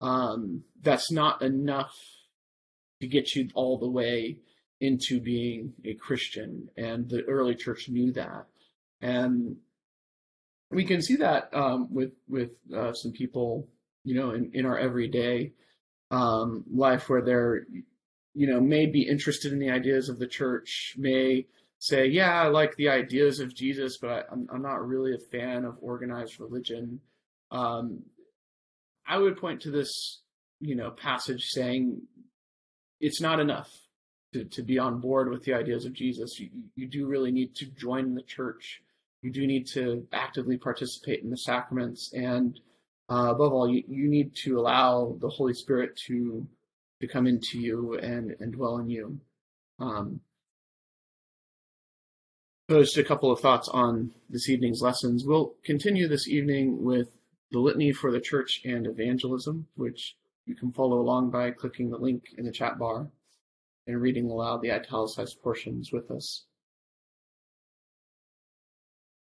Um, 0.00 0.64
that's 0.80 1.12
not 1.12 1.42
enough 1.42 1.94
to 3.00 3.06
get 3.06 3.34
you 3.34 3.48
all 3.54 3.78
the 3.78 3.90
way 3.90 4.38
into 4.80 5.20
being 5.20 5.74
a 5.84 5.94
Christian, 5.94 6.70
and 6.76 7.08
the 7.08 7.22
early 7.24 7.54
church 7.54 7.90
knew 7.90 8.12
that, 8.12 8.46
and 9.02 9.56
we 10.70 10.84
can 10.84 11.02
see 11.02 11.16
that 11.16 11.50
um, 11.52 11.92
with 11.92 12.12
with 12.28 12.52
uh, 12.74 12.92
some 12.92 13.12
people, 13.12 13.68
you 14.04 14.14
know, 14.14 14.30
in, 14.30 14.50
in 14.54 14.66
our 14.66 14.78
everyday 14.78 15.52
um, 16.10 16.64
life 16.72 17.08
where 17.08 17.22
they're, 17.22 17.66
you 18.34 18.46
know, 18.46 18.60
may 18.60 18.86
be 18.86 19.02
interested 19.02 19.52
in 19.52 19.58
the 19.58 19.70
ideas 19.70 20.08
of 20.08 20.18
the 20.18 20.26
church, 20.26 20.94
may 20.96 21.46
say, 21.80 22.06
yeah, 22.06 22.40
I 22.40 22.48
like 22.48 22.76
the 22.76 22.90
ideas 22.90 23.40
of 23.40 23.54
Jesus, 23.54 23.96
but 23.96 24.28
I'm, 24.30 24.46
I'm 24.52 24.62
not 24.62 24.86
really 24.86 25.14
a 25.14 25.30
fan 25.32 25.64
of 25.64 25.78
organized 25.80 26.38
religion. 26.38 27.00
Um, 27.50 28.02
I 29.08 29.16
would 29.18 29.38
point 29.38 29.62
to 29.62 29.70
this, 29.70 30.20
you 30.60 30.76
know, 30.76 30.90
passage 30.90 31.46
saying 31.46 32.02
it's 33.00 33.20
not 33.20 33.40
enough 33.40 33.70
to, 34.34 34.44
to 34.44 34.62
be 34.62 34.78
on 34.78 35.00
board 35.00 35.30
with 35.30 35.42
the 35.44 35.54
ideas 35.54 35.86
of 35.86 35.94
Jesus. 35.94 36.38
You, 36.38 36.50
you 36.76 36.86
do 36.86 37.06
really 37.06 37.32
need 37.32 37.56
to 37.56 37.66
join 37.66 38.14
the 38.14 38.22
church. 38.22 38.82
You 39.22 39.32
do 39.32 39.46
need 39.46 39.66
to 39.68 40.06
actively 40.12 40.58
participate 40.58 41.24
in 41.24 41.30
the 41.30 41.38
sacraments. 41.38 42.12
And 42.12 42.60
uh, 43.10 43.30
above 43.30 43.54
all, 43.54 43.68
you, 43.68 43.82
you 43.88 44.08
need 44.08 44.36
to 44.44 44.60
allow 44.60 45.16
the 45.18 45.30
Holy 45.30 45.54
Spirit 45.54 45.96
to 46.06 46.46
to 47.00 47.08
come 47.08 47.26
into 47.26 47.58
you 47.58 47.98
and, 47.98 48.36
and 48.40 48.52
dwell 48.52 48.76
in 48.76 48.90
you. 48.90 49.18
Um, 49.78 50.20
just 52.78 52.96
a 52.96 53.04
couple 53.04 53.32
of 53.32 53.40
thoughts 53.40 53.68
on 53.68 54.12
this 54.28 54.48
evening's 54.48 54.80
lessons. 54.80 55.24
We'll 55.24 55.54
continue 55.64 56.06
this 56.06 56.28
evening 56.28 56.84
with 56.84 57.08
the 57.50 57.58
Litany 57.58 57.90
for 57.92 58.12
the 58.12 58.20
Church 58.20 58.60
and 58.64 58.86
Evangelism, 58.86 59.66
which 59.74 60.16
you 60.46 60.54
can 60.54 60.70
follow 60.70 61.00
along 61.00 61.30
by 61.30 61.50
clicking 61.50 61.90
the 61.90 61.98
link 61.98 62.26
in 62.38 62.44
the 62.44 62.52
chat 62.52 62.78
bar 62.78 63.08
and 63.88 64.00
reading 64.00 64.30
aloud 64.30 64.62
the 64.62 64.70
italicized 64.70 65.42
portions 65.42 65.90
with 65.90 66.12
us. 66.12 66.44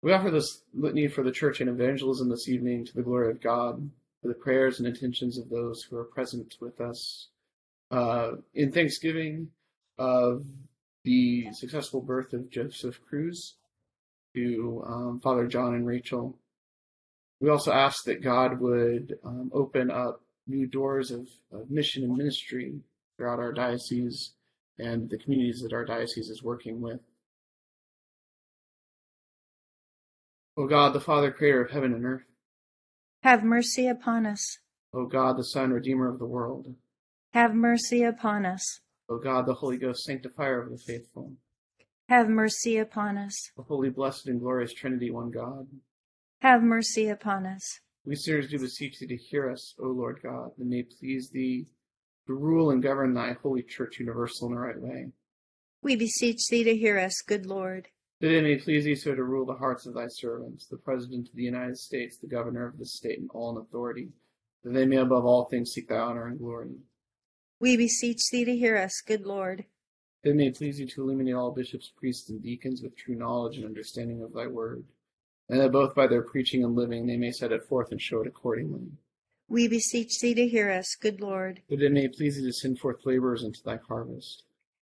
We 0.02 0.12
offer 0.12 0.30
this 0.30 0.62
litany 0.72 1.08
for 1.08 1.24
the 1.24 1.32
church 1.32 1.60
and 1.60 1.68
evangelism 1.68 2.28
this 2.28 2.48
evening 2.48 2.84
to 2.86 2.94
the 2.94 3.02
glory 3.02 3.30
of 3.30 3.40
God, 3.40 3.90
for 4.20 4.28
the 4.28 4.34
prayers 4.34 4.78
and 4.78 4.86
intentions 4.86 5.36
of 5.36 5.50
those 5.50 5.82
who 5.82 5.96
are 5.96 6.04
present 6.04 6.56
with 6.60 6.80
us, 6.80 7.28
uh, 7.90 8.32
in 8.54 8.70
thanksgiving 8.70 9.48
of 9.98 10.44
the 11.04 11.52
successful 11.52 12.00
birth 12.00 12.32
of 12.32 12.50
Joseph 12.50 13.00
Cruz 13.08 13.54
to 14.34 14.84
um, 14.86 15.20
Father 15.22 15.46
John 15.46 15.74
and 15.74 15.86
Rachel. 15.86 16.38
We 17.40 17.48
also 17.48 17.72
ask 17.72 18.04
that 18.04 18.22
God 18.22 18.60
would 18.60 19.18
um, 19.24 19.50
open 19.52 19.90
up 19.90 20.22
new 20.46 20.66
doors 20.66 21.10
of, 21.10 21.28
of 21.52 21.70
mission 21.70 22.04
and 22.04 22.16
ministry 22.16 22.80
throughout 23.16 23.40
our 23.40 23.52
diocese 23.52 24.32
and 24.78 25.10
the 25.10 25.18
communities 25.18 25.60
that 25.62 25.72
our 25.72 25.84
diocese 25.84 26.28
is 26.28 26.42
working 26.42 26.80
with. 26.80 27.00
O 30.56 30.66
God, 30.66 30.92
the 30.92 31.00
Father, 31.00 31.30
creator 31.30 31.64
of 31.64 31.70
heaven 31.70 31.92
and 31.94 32.04
earth, 32.04 32.24
have 33.22 33.42
mercy 33.42 33.86
upon 33.86 34.26
us. 34.26 34.58
O 34.92 35.06
God, 35.06 35.38
the 35.38 35.44
Son, 35.44 35.70
redeemer 35.70 36.08
of 36.08 36.18
the 36.18 36.26
world, 36.26 36.74
have 37.32 37.54
mercy 37.54 38.02
upon 38.02 38.44
us. 38.44 38.80
O 39.12 39.18
God, 39.18 39.44
the 39.44 39.52
Holy 39.52 39.76
Ghost, 39.76 40.04
sanctifier 40.04 40.62
of 40.62 40.70
the 40.70 40.78
faithful, 40.78 41.34
have 42.08 42.30
mercy 42.30 42.78
upon 42.78 43.18
us. 43.18 43.50
The 43.54 43.62
holy, 43.62 43.90
blessed, 43.90 44.28
and 44.28 44.40
glorious 44.40 44.72
Trinity, 44.72 45.10
one 45.10 45.30
God, 45.30 45.66
have 46.40 46.62
mercy 46.62 47.08
upon 47.08 47.44
us. 47.44 47.80
We 48.06 48.16
sinners 48.16 48.48
do 48.48 48.58
beseech 48.58 48.98
thee 48.98 49.06
to 49.08 49.16
hear 49.16 49.50
us, 49.50 49.74
O 49.78 49.88
Lord 49.88 50.20
God, 50.22 50.52
and 50.58 50.70
may 50.70 50.84
please 50.84 51.28
thee 51.28 51.66
to 52.26 52.32
rule 52.32 52.70
and 52.70 52.82
govern 52.82 53.12
thy 53.12 53.34
holy 53.42 53.62
church 53.62 53.98
universal 54.00 54.48
in 54.48 54.54
the 54.54 54.60
right 54.60 54.80
way. 54.80 55.08
We 55.82 55.94
beseech 55.94 56.46
thee 56.48 56.64
to 56.64 56.74
hear 56.74 56.98
us, 56.98 57.20
good 57.20 57.44
Lord. 57.44 57.88
That 58.20 58.34
it 58.34 58.42
may 58.42 58.56
please 58.56 58.84
thee 58.84 58.94
so 58.94 59.14
to 59.14 59.24
rule 59.24 59.44
the 59.44 59.52
hearts 59.52 59.84
of 59.84 59.92
thy 59.92 60.06
servants, 60.08 60.66
the 60.68 60.78
President 60.78 61.28
of 61.28 61.34
the 61.34 61.42
United 61.42 61.76
States, 61.76 62.16
the 62.16 62.28
Governor 62.28 62.66
of 62.66 62.78
this 62.78 62.94
state, 62.94 63.18
and 63.18 63.28
all 63.34 63.50
in 63.50 63.58
authority, 63.58 64.08
that 64.64 64.70
they 64.70 64.86
may 64.86 64.96
above 64.96 65.26
all 65.26 65.44
things 65.44 65.72
seek 65.72 65.88
thy 65.90 65.98
honor 65.98 66.28
and 66.28 66.38
glory. 66.38 66.70
We 67.62 67.76
beseech 67.76 68.28
thee 68.32 68.44
to 68.44 68.56
hear 68.56 68.76
us, 68.76 69.00
good 69.06 69.24
Lord. 69.24 69.64
That 70.24 70.30
it 70.30 70.34
may 70.34 70.50
please 70.50 70.78
thee 70.78 70.86
to 70.86 71.02
illuminate 71.02 71.34
all 71.34 71.52
bishops, 71.52 71.92
priests, 71.96 72.28
and 72.28 72.42
deacons 72.42 72.82
with 72.82 72.96
true 72.96 73.14
knowledge 73.14 73.56
and 73.56 73.64
understanding 73.64 74.20
of 74.20 74.32
thy 74.32 74.48
word, 74.48 74.82
and 75.48 75.60
that 75.60 75.70
both 75.70 75.94
by 75.94 76.08
their 76.08 76.22
preaching 76.22 76.64
and 76.64 76.74
living 76.74 77.06
they 77.06 77.16
may 77.16 77.30
set 77.30 77.52
it 77.52 77.62
forth 77.62 77.92
and 77.92 78.02
show 78.02 78.20
it 78.20 78.26
accordingly. 78.26 78.88
We 79.48 79.68
beseech 79.68 80.18
thee 80.18 80.34
to 80.34 80.48
hear 80.48 80.72
us, 80.72 80.96
good 81.00 81.20
Lord. 81.20 81.62
That 81.68 81.80
it 81.80 81.92
may 81.92 82.08
please 82.08 82.34
thee 82.34 82.42
to 82.42 82.52
send 82.52 82.80
forth 82.80 83.06
laborers 83.06 83.44
into 83.44 83.62
thy 83.62 83.78
harvest. 83.86 84.42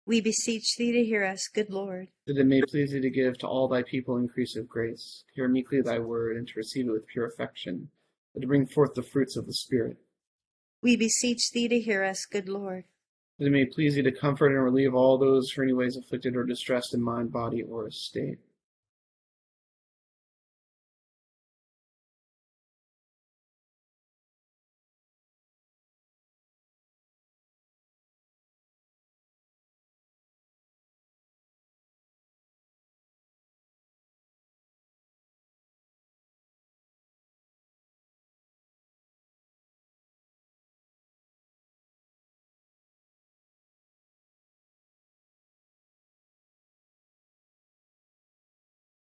We 0.05 0.20
beseech 0.20 0.74
thee 0.76 0.90
to 0.90 1.05
hear 1.05 1.24
us, 1.24 1.46
good 1.46 1.70
Lord. 1.70 2.09
That 2.26 2.37
it 2.37 2.46
may 2.48 2.62
please 2.62 2.90
thee 2.90 3.00
to 3.00 3.11
give 3.11 3.38
to 3.38 3.46
all 3.46 3.68
thy 3.68 3.85
people 3.85 4.16
increase 4.16 4.57
of 4.57 4.68
grace. 4.68 5.22
Hear 5.37 5.46
meekly 5.46 5.83
thy 5.83 6.00
word, 6.00 6.37
and 6.37 6.48
to 6.48 6.55
receive 6.57 6.88
it 6.88 6.92
with 6.92 7.07
pure 7.07 7.26
affection, 7.26 7.90
and 8.35 8.42
to 8.42 8.48
bring 8.48 8.66
forth 8.66 8.94
the 8.94 9.05
fruits 9.05 9.37
of 9.37 9.46
the 9.46 9.52
Spirit. 9.52 9.98
We 10.83 10.97
beseech 10.97 11.51
thee 11.53 11.69
to 11.69 11.81
hear 11.81 12.05
us, 12.05 12.27
good 12.27 12.49
Lord. 12.49 12.85
That 13.39 13.47
it 13.47 13.51
may 13.51 13.65
please 13.67 13.95
thee 13.95 14.03
to 14.03 14.12
comfort 14.12 14.49
and 14.49 14.62
relieve 14.62 14.95
all 14.95 15.19
those 15.19 15.51
who 15.51 15.61
are 15.61 15.65
anyways 15.65 15.97
afflicted 15.97 16.37
or 16.37 16.45
distressed 16.45 16.95
in 16.95 17.03
mind, 17.03 17.33
body, 17.33 17.62
or 17.62 17.89
estate. 17.89 18.39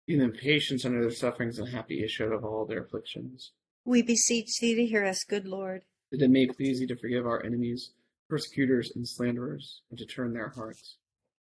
Give 0.07 0.19
them 0.19 0.31
patience 0.31 0.83
under 0.83 1.01
their 1.01 1.11
sufferings 1.11 1.59
and 1.59 1.69
happy 1.69 2.03
issue 2.03 2.25
out 2.25 2.33
of 2.33 2.43
all 2.43 2.65
their 2.65 2.83
afflictions. 2.83 3.51
We 3.85 4.01
beseech 4.01 4.59
thee 4.59 4.75
to 4.75 4.85
hear 4.85 5.05
us, 5.05 5.23
good 5.23 5.47
Lord. 5.47 5.83
That 6.11 6.21
it 6.21 6.29
may 6.29 6.45
please 6.47 6.79
thee 6.79 6.87
to 6.87 6.95
forgive 6.95 7.25
our 7.25 7.43
enemies, 7.43 7.91
persecutors, 8.29 8.91
and 8.95 9.07
slanderers, 9.07 9.81
and 9.89 9.97
to 9.97 10.05
turn 10.05 10.33
their 10.33 10.49
hearts. 10.49 10.97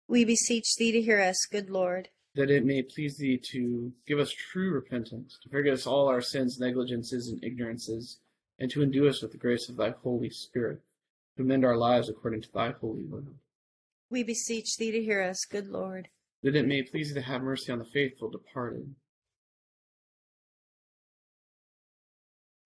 We 0.08 0.24
beseech 0.24 0.74
thee 0.76 0.90
to 0.92 1.00
hear 1.00 1.20
us, 1.20 1.46
good 1.50 1.70
Lord. 1.70 2.08
That 2.34 2.50
it 2.50 2.64
may 2.64 2.82
please 2.82 3.16
thee 3.18 3.40
to 3.52 3.92
give 4.06 4.18
us 4.18 4.32
true 4.32 4.72
repentance, 4.72 5.38
to 5.42 5.48
forgive 5.48 5.74
us 5.74 5.86
all 5.86 6.08
our 6.08 6.20
sins, 6.20 6.58
negligences, 6.58 7.28
and 7.28 7.42
ignorances, 7.44 8.18
and 8.58 8.70
to 8.72 8.82
endue 8.82 9.08
us 9.08 9.22
with 9.22 9.32
the 9.32 9.38
grace 9.38 9.68
of 9.68 9.76
thy 9.76 9.90
Holy 10.02 10.30
Spirit, 10.30 10.80
to 11.36 11.42
amend 11.42 11.64
our 11.64 11.76
lives 11.76 12.08
according 12.08 12.42
to 12.42 12.52
thy 12.52 12.72
holy 12.72 13.04
will. 13.04 13.24
We 14.10 14.24
beseech 14.24 14.76
thee 14.76 14.90
to 14.90 15.02
hear 15.02 15.22
us, 15.22 15.44
good 15.44 15.68
Lord. 15.68 16.08
That 16.42 16.56
it 16.56 16.66
may 16.66 16.82
please 16.82 17.08
thee 17.08 17.20
to 17.20 17.26
have 17.26 17.42
mercy 17.42 17.70
on 17.70 17.78
the 17.78 17.84
faithful 17.84 18.30
departed, 18.30 18.94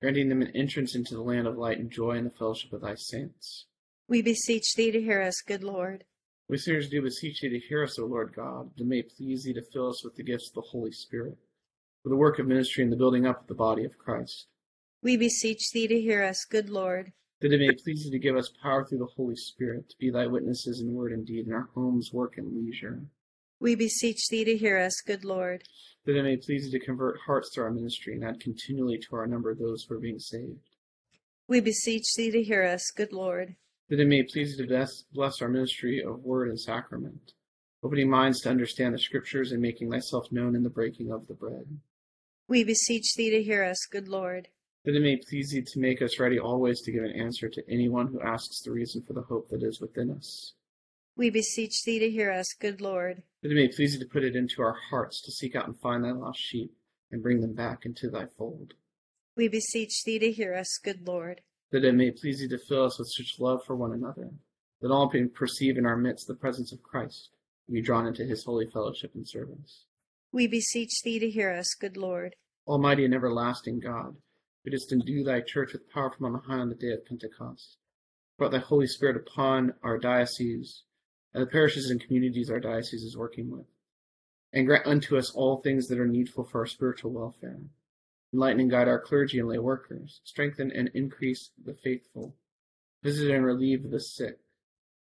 granting 0.01 0.29
them 0.29 0.43
an 0.43 0.53
entrance 0.55 0.95
into 0.95 1.15
the 1.15 1.23
land 1.23 1.47
of 1.47 1.59
light 1.59 1.79
and 1.79 1.91
joy 1.91 2.13
in 2.13 2.25
the 2.25 2.31
fellowship 2.31 2.73
of 2.73 2.83
thy 2.83 2.95
saints. 2.95 3.67
We 4.07 4.23
beseech 4.23 4.75
thee 4.77 4.93
to 4.93 5.01
hear 5.01 5.23
us, 5.23 5.41
good 5.41 5.65
Lord. 5.65 6.05
We 6.49 6.59
sinners 6.59 6.91
do 6.91 7.03
beseech 7.03 7.41
thee 7.41 7.49
to 7.49 7.59
hear 7.59 7.83
us, 7.83 7.99
O 7.99 8.05
Lord 8.05 8.33
God, 8.37 8.71
that 8.77 8.83
it 8.85 8.87
may 8.87 9.03
please 9.03 9.45
thee 9.45 9.55
to 9.55 9.63
fill 9.73 9.89
us 9.89 10.05
with 10.05 10.15
the 10.15 10.23
gifts 10.23 10.51
of 10.51 10.55
the 10.55 10.69
Holy 10.71 10.93
Spirit, 10.93 11.39
for 12.03 12.11
the 12.11 12.17
work 12.17 12.39
of 12.39 12.47
ministry 12.47 12.85
and 12.85 12.93
the 12.93 12.99
building 12.99 13.27
up 13.27 13.41
of 13.41 13.47
the 13.47 13.55
body 13.55 13.85
of 13.85 13.99
Christ. 13.99 14.47
We 15.03 15.17
beseech 15.17 15.71
thee 15.73 15.89
to 15.89 16.01
hear 16.01 16.23
us, 16.23 16.45
good 16.45 16.69
Lord. 16.71 17.13
That 17.41 17.53
it 17.53 17.59
may 17.59 17.73
please 17.73 18.05
thee 18.05 18.11
to 18.11 18.19
give 18.19 18.37
us 18.37 18.53
power 18.63 18.85
through 18.85 18.99
the 18.99 19.07
Holy 19.17 19.37
Spirit 19.37 19.89
to 19.89 19.97
be 19.99 20.11
thy 20.11 20.27
witnesses 20.27 20.81
in 20.81 20.93
word 20.93 21.13
and 21.13 21.27
deed 21.27 21.47
in 21.47 21.53
our 21.53 21.69
homes, 21.75 22.13
work, 22.13 22.35
and 22.37 22.55
leisure. 22.55 23.03
We 23.65 23.77
beseech 23.77 24.29
thee 24.29 24.45
to 24.45 24.59
hear 24.59 24.77
us, 24.77 25.01
good 25.01 25.25
Lord. 25.25 25.65
That 26.05 26.19
it 26.19 26.23
may 26.23 26.37
please 26.37 26.71
thee 26.71 26.79
to 26.79 26.85
convert 26.85 27.19
hearts 27.25 27.49
through 27.55 27.65
our 27.65 27.71
ministry 27.71 28.13
and 28.13 28.23
add 28.23 28.39
continually 28.39 28.99
to 28.99 29.17
our 29.17 29.27
number 29.27 29.55
those 29.55 29.85
who 29.85 29.95
are 29.95 30.01
being 30.01 30.19
saved. 30.19 30.77
We 31.49 31.63
beseech 31.63 32.13
thee 32.15 32.31
to 32.31 32.43
hear 32.43 32.63
us, 32.63 32.91
good 32.95 33.15
Lord. 33.15 33.57
That 33.89 34.01
it 34.01 34.07
may 34.07 34.23
please 34.23 34.55
thee 34.55 34.65
to 34.65 34.69
bless, 34.69 35.05
bless 35.15 35.41
our 35.41 35.49
ministry 35.49 36.03
of 36.03 36.23
word 36.23 36.51
and 36.51 36.61
sacrament, 36.61 37.33
opening 37.83 38.11
minds 38.11 38.43
to 38.43 38.51
understand 38.51 38.93
the 38.93 38.99
scriptures 38.99 39.51
and 39.51 39.63
making 39.63 39.91
thyself 39.91 40.31
known 40.31 40.55
in 40.55 40.63
the 40.63 40.69
breaking 40.69 41.11
of 41.11 41.27
the 41.27 41.33
bread. 41.33 41.65
We 42.47 42.65
beseech 42.65 43.15
thee 43.15 43.31
to 43.31 43.43
hear 43.43 43.65
us, 43.65 43.87
good 43.91 44.09
Lord. 44.09 44.49
That 44.85 44.95
it 44.95 45.01
may 45.01 45.17
please 45.17 45.53
thee 45.53 45.63
to 45.63 45.81
make 45.81 46.03
us 46.03 46.21
ready 46.21 46.39
always 46.39 46.83
to 46.83 46.93
give 46.93 47.05
an 47.05 47.13
answer 47.13 47.49
to 47.49 47.65
anyone 47.67 48.09
who 48.09 48.21
asks 48.21 48.61
the 48.61 48.73
reason 48.73 49.01
for 49.07 49.15
the 49.15 49.23
hope 49.23 49.49
that 49.49 49.63
is 49.63 49.81
within 49.81 50.11
us. 50.11 50.53
We 51.17 51.31
beseech 51.31 51.85
thee 51.85 52.01
to 52.01 52.11
hear 52.11 52.31
us, 52.31 52.53
good 52.61 52.83
Lord. 52.83 53.23
That 53.45 53.53
it 53.53 53.57
may 53.57 53.69
please 53.69 53.93
thee 53.93 53.99
to 53.99 54.11
put 54.11 54.25
it 54.25 54.35
into 54.35 54.63
our 54.63 54.75
hearts 54.89 55.21
to 55.21 55.31
seek 55.31 55.55
out 55.55 55.67
and 55.67 55.79
find 55.79 56.03
thy 56.03 56.13
lost 56.13 56.41
sheep 56.41 56.73
and 57.11 57.23
bring 57.23 57.43
them 57.43 57.53
back 57.53 57.85
into 57.85 58.09
thy 58.09 58.25
fold. 58.39 58.73
We 59.37 59.49
beseech 59.49 60.03
thee 60.03 60.19
to 60.19 60.33
hear 60.33 60.55
us, 60.55 60.79
good 60.83 61.07
Lord. 61.07 61.43
That 61.71 61.85
it 61.85 61.95
may 61.95 62.11
please 62.11 62.39
thee 62.39 62.49
to 62.49 62.57
fill 62.57 62.87
us 62.87 62.99
with 62.99 63.13
such 63.13 63.39
love 63.39 63.61
for 63.67 63.77
one 63.77 63.93
another, 63.93 64.31
that 64.81 64.91
all 64.91 65.11
may 65.13 65.27
perceive 65.27 65.77
in 65.77 65.85
our 65.85 65.99
midst 65.99 66.27
the 66.27 66.35
presence 66.35 66.73
of 66.73 66.83
Christ, 66.83 67.33
and 67.69 67.75
be 67.75 67.83
drawn 67.83 68.07
into 68.07 68.25
his 68.25 68.45
holy 68.45 68.67
fellowship 68.73 69.15
and 69.15 69.29
service. 69.29 69.85
We 70.33 70.47
beseech 70.47 71.03
thee 71.03 71.19
to 71.19 71.29
hear 71.29 71.51
us, 71.51 71.75
good 71.79 71.99
Lord. 71.99 72.37
Almighty 72.67 73.05
and 73.05 73.13
everlasting 73.13 73.79
God, 73.79 74.17
who 74.65 74.71
didst 74.71 74.91
endue 74.91 75.23
thy 75.23 75.43
church 75.43 75.75
with 75.75 75.91
power 75.91 76.11
from 76.11 76.35
on 76.35 76.41
high 76.45 76.61
on 76.61 76.71
the 76.71 76.75
day 76.75 76.93
of 76.93 77.05
Pentecost, 77.05 77.77
brought 78.39 78.53
thy 78.53 78.59
Holy 78.61 78.87
Spirit 78.87 79.19
upon 79.19 79.75
our 79.83 79.99
diocese 79.99 80.85
and 81.35 81.43
the 81.43 81.51
parishes 81.51 81.91
and 81.91 82.01
communities 82.01 82.49
our 82.49 82.61
diocese 82.61 83.03
is 83.03 83.17
working 83.17 83.51
with, 83.51 83.67
and 84.53 84.67
grant 84.67 84.87
unto 84.87 85.19
us 85.19 85.33
all 85.33 85.57
things 85.57 85.89
that 85.89 85.99
are 85.99 86.07
needful 86.07 86.45
for 86.45 86.61
our 86.61 86.67
spiritual 86.67 87.11
welfare. 87.11 87.59
Enlighten 88.33 88.61
and 88.61 88.71
guide 88.71 88.89
our 88.89 89.01
clergy 89.01 89.39
and 89.39 89.49
lay 89.49 89.59
workers, 89.59 90.21
strengthen 90.25 90.71
and 90.73 90.91
increase 90.95 91.51
the 91.65 91.75
faithful, 91.75 92.37
visit 93.03 93.31
and 93.31 93.45
relieve 93.45 93.91
the 93.91 94.01
sick, 94.01 94.39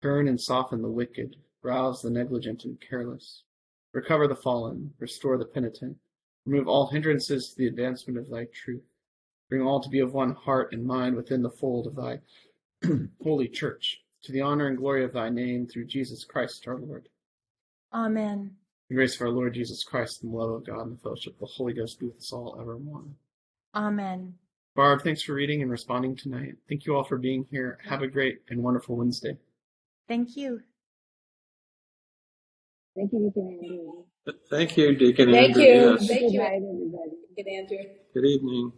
turn 0.02 0.28
and 0.28 0.40
soften 0.40 0.82
the 0.82 0.90
wicked, 0.90 1.36
rouse 1.64 2.02
the 2.02 2.10
negligent 2.10 2.66
and 2.66 2.80
careless, 2.80 3.44
recover 3.94 4.28
the 4.28 4.36
fallen, 4.36 4.94
restore 5.00 5.38
the 5.38 5.46
penitent, 5.46 5.98
remove 6.46 6.68
all 6.68 6.88
hindrances 6.88 7.50
to 7.50 7.58
the 7.58 7.68
advancement 7.68 8.18
of 8.18 8.30
thy 8.30 8.46
truth, 8.46 8.84
bring 9.50 9.62
all 9.62 9.82
to 9.82 9.90
be 9.90 10.00
of 10.00 10.14
one 10.14 10.34
heart 10.34 10.72
and 10.72 10.86
mind 10.86 11.16
within 11.16 11.42
the 11.42 11.50
fold 11.50 11.86
of 11.86 11.96
thy 11.96 12.20
holy 13.24 13.48
church 13.48 14.02
to 14.24 14.32
the 14.32 14.42
honor 14.42 14.68
and 14.68 14.78
glory 14.78 15.04
of 15.04 15.14
thy 15.14 15.30
name 15.30 15.68
through 15.68 15.86
Jesus 15.86 16.24
Christ 16.24 16.68
our 16.68 16.78
Lord. 16.78 17.08
Amen. 17.94 18.52
The 18.90 18.96
grace 18.96 19.16
of 19.16 19.22
our 19.22 19.30
Lord 19.30 19.54
Jesus 19.54 19.84
Christ 19.84 20.24
and 20.24 20.34
the 20.34 20.38
love 20.38 20.52
of 20.52 20.66
God 20.66 20.82
and 20.82 20.98
the 20.98 21.02
fellowship 21.02 21.34
of 21.34 21.40
the 21.40 21.46
Holy 21.48 21.74
Ghost 21.74 22.00
be 22.00 22.08
with 22.08 22.18
us 22.18 22.32
all 22.32 22.58
evermore. 22.60 23.06
Amen. 23.74 24.34
Barb, 24.76 25.02
thanks 25.04 25.22
for 25.22 25.34
reading 25.34 25.62
and 25.62 25.72
responding 25.72 26.16
tonight. 26.16 26.56
Thank 26.70 26.86
you 26.86 26.96
all 26.96 27.04
for 27.04 27.18
being 27.18 27.46
here. 27.52 27.78
Have 27.88 28.02
a 28.02 28.08
great 28.08 28.40
and 28.50 28.64
wonderful 28.64 28.96
Wednesday. 28.96 29.38
Thank 30.08 30.36
you. 30.38 30.62
Thank 32.96 33.12
you, 33.14 33.20
Deacon 33.20 33.48
Andrew. 33.48 34.04
Thank 34.50 34.78
you, 34.78 34.96
Deacon 34.96 35.32
Thank 35.32 35.48
Andrew. 35.58 35.64
you. 35.64 35.92
Yes. 35.92 36.08
Thank 36.08 36.22
Good 36.22 36.32
you. 36.34 36.40
night, 36.40 36.56
everybody. 36.56 37.12
Good, 37.36 37.48
Andrew. 37.48 37.78
Good 38.14 38.26
evening. 38.26 38.72